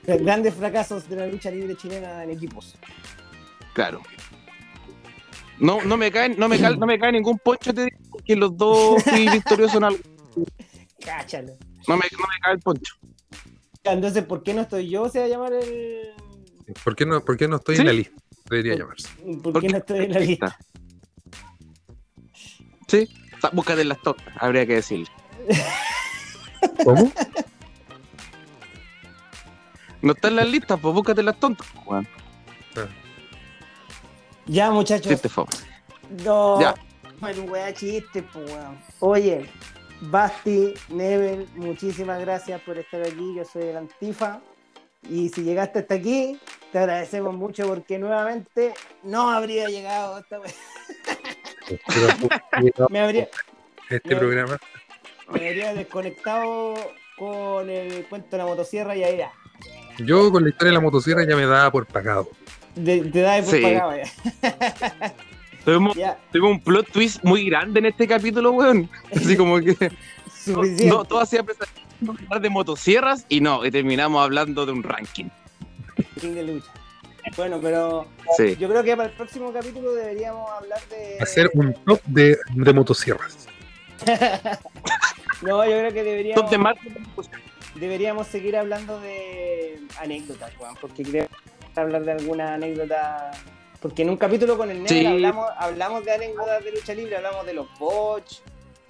[0.23, 2.75] Grandes fracasos de la lucha libre chilena en equipos.
[3.73, 4.01] Claro.
[5.59, 8.35] No, no me cae, no me cae, no me cae ningún poncho te digo, que
[8.35, 9.99] los dos fui victorioso en algo.
[11.03, 11.53] Cáchalo.
[11.87, 12.95] No me, no me cae el poncho.
[13.83, 15.09] Entonces, ¿por qué no estoy yo?
[15.09, 16.09] Se va a llamar el.
[16.83, 17.81] ¿Por qué no, por qué no estoy Sí.
[17.81, 18.15] en la lista?
[18.49, 19.09] Debería llamarse.
[19.41, 19.71] ¿Por, ¿Por qué qué?
[19.73, 20.57] no estoy en la lista?
[22.87, 23.07] Sí.
[23.37, 25.07] O sea, búscate las tortas, habría que decirle.
[26.83, 27.11] ¿Cómo?
[30.01, 31.67] No está en las listas, pues búscate las tontas.
[31.85, 32.07] Weón.
[34.45, 35.07] Ya, muchachos.
[35.07, 35.29] Chiste.
[36.23, 36.61] No.
[36.61, 36.75] Ya.
[37.19, 38.77] Bueno, weá, chiste, pues, weón.
[38.99, 39.49] Oye,
[40.01, 43.35] Basti, Nebel, muchísimas gracias por estar aquí.
[43.35, 44.39] Yo soy el Antifa.
[45.09, 46.39] Y si llegaste hasta aquí,
[46.71, 48.73] te agradecemos mucho porque nuevamente
[49.03, 50.51] no habría llegado esta weá.
[52.89, 53.27] Me habría,
[53.89, 54.57] este programa.
[55.29, 56.75] me habría desconectado
[57.17, 59.33] con el cuento de la motosierra y ahí ya.
[59.99, 62.29] Yo con la historia de la motosierra ya me daba por pagado.
[62.75, 63.61] De- Te da por Sí.
[63.61, 65.13] pagado ya.
[65.65, 66.17] Tuvimos, ya.
[66.31, 68.89] tuvimos un plot twist muy grande en este capítulo, weón.
[69.13, 69.75] Así como que
[70.45, 70.85] Suficiente.
[70.87, 71.67] no, todo hacía pensar
[72.07, 75.25] hablar de motosierras y no, y terminamos hablando de un ranking.
[76.21, 76.67] King de lucha.
[77.35, 78.55] Bueno, pero Sí.
[78.57, 81.17] yo creo que para el próximo capítulo deberíamos hablar de.
[81.19, 83.49] Hacer un top de, de motosierras.
[85.41, 86.81] no, yo creo que deberíamos, Top de marca.
[87.79, 91.27] Deberíamos seguir hablando de anécdotas, Juan, porque creo
[91.73, 93.31] que hablar de alguna anécdota.
[93.81, 95.05] Porque en un capítulo con el Sí.
[95.05, 98.39] hablamos, hablamos de anécdotas de lucha libre, hablamos de los botch,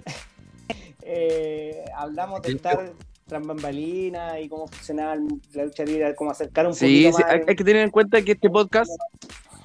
[1.02, 2.92] eh, hablamos de estar
[3.26, 5.14] tras bambalinas y cómo funcionaba
[5.52, 7.32] la lucha libre, cómo acercar un Sí, poquito sí, más.
[7.32, 8.90] hay, hay que tener en cuenta que este podcast,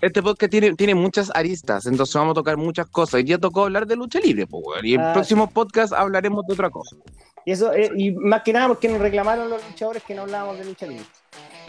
[0.01, 3.13] este podcast tiene, tiene muchas aristas, entonces vamos a tocar muchas cosas.
[3.15, 6.45] Hoy día tocó hablar de lucha libre, pues, y en Ah, el próximo podcast hablaremos
[6.45, 6.97] de otra cosa.
[7.46, 10.58] Y eso, eh, y más que nada porque nos reclamaron los luchadores que no hablábamos
[10.60, 11.04] de lucha libre.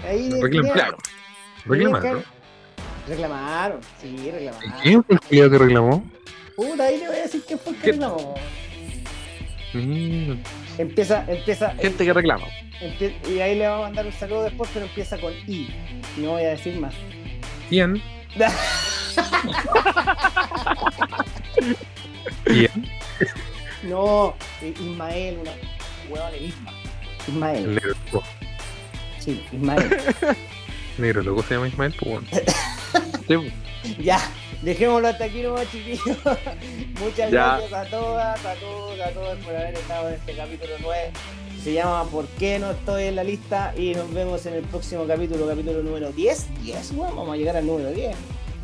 [0.09, 0.97] Ahí Reclam- Claro.
[1.66, 2.22] Reclamar, tenían ¿no?
[2.22, 2.35] que-
[3.11, 4.72] Reclamaron, sí, reclamaron.
[4.83, 6.11] ¿Quién fue el culiao que reclamó?
[6.57, 8.35] Puta, ahí le voy a decir quién fue el que reclamó.
[9.75, 10.33] Mm,
[10.79, 12.47] Empieza, empieza, Gente que reclama.
[13.29, 15.68] y ahí le vamos a mandar un saludo después, pero empieza con I.
[16.18, 16.95] No voy a decir más.
[17.70, 18.01] Ian.
[22.47, 22.85] Ian.
[23.89, 25.53] No, eh, Ismael, una
[26.09, 26.72] huevón de Isma.
[27.26, 28.24] El Ismael, negro loco.
[29.18, 29.97] sí, Ismael.
[30.99, 32.26] Negro loco se llama Ismael, pues bueno.
[33.87, 34.20] Sí, Ya,
[34.62, 36.01] dejémoslo hasta aquí nomás, chiquillos.
[37.01, 37.57] Muchas Ya.
[37.59, 41.11] gracias a todas, a todos, a todos por haber estado en este capítulo 9.
[41.62, 43.74] Se llama ¿Por qué no estoy en la lista?
[43.77, 46.62] Y nos vemos en el próximo capítulo, capítulo número 10.
[46.62, 48.15] 10, weón, vamos a llegar al número 10.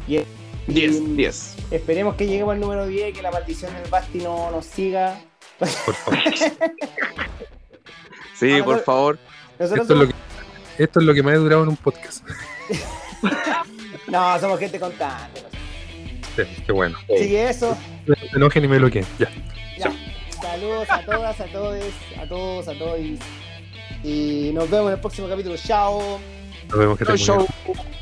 [0.07, 0.21] Y
[0.69, 1.55] 10, 10.
[1.71, 5.21] Esperemos que lleguemos al número 10 y que la maldición del Basti no nos siga.
[5.59, 6.19] Por favor.
[8.39, 8.83] Sí, Ah, por no.
[8.83, 9.19] favor.
[9.59, 10.15] Nosotros Esto es, lo que,
[10.83, 12.27] esto es lo que me ha durado en un podcast.
[14.09, 15.43] no, somos gente constante.
[16.37, 16.97] Sí, qué bueno.
[17.03, 17.77] Así que eso,
[18.07, 19.05] No se enojen y me bloqueen.
[19.19, 19.29] Ya.
[19.79, 19.93] ya.
[20.41, 21.85] Saludos a todas, a todos,
[22.19, 22.99] a todos, a todos.
[24.03, 25.57] Y nos vemos en el próximo capítulo.
[25.59, 26.19] Chao.
[26.69, 27.47] Nos vemos que show.
[27.67, 28.00] bien.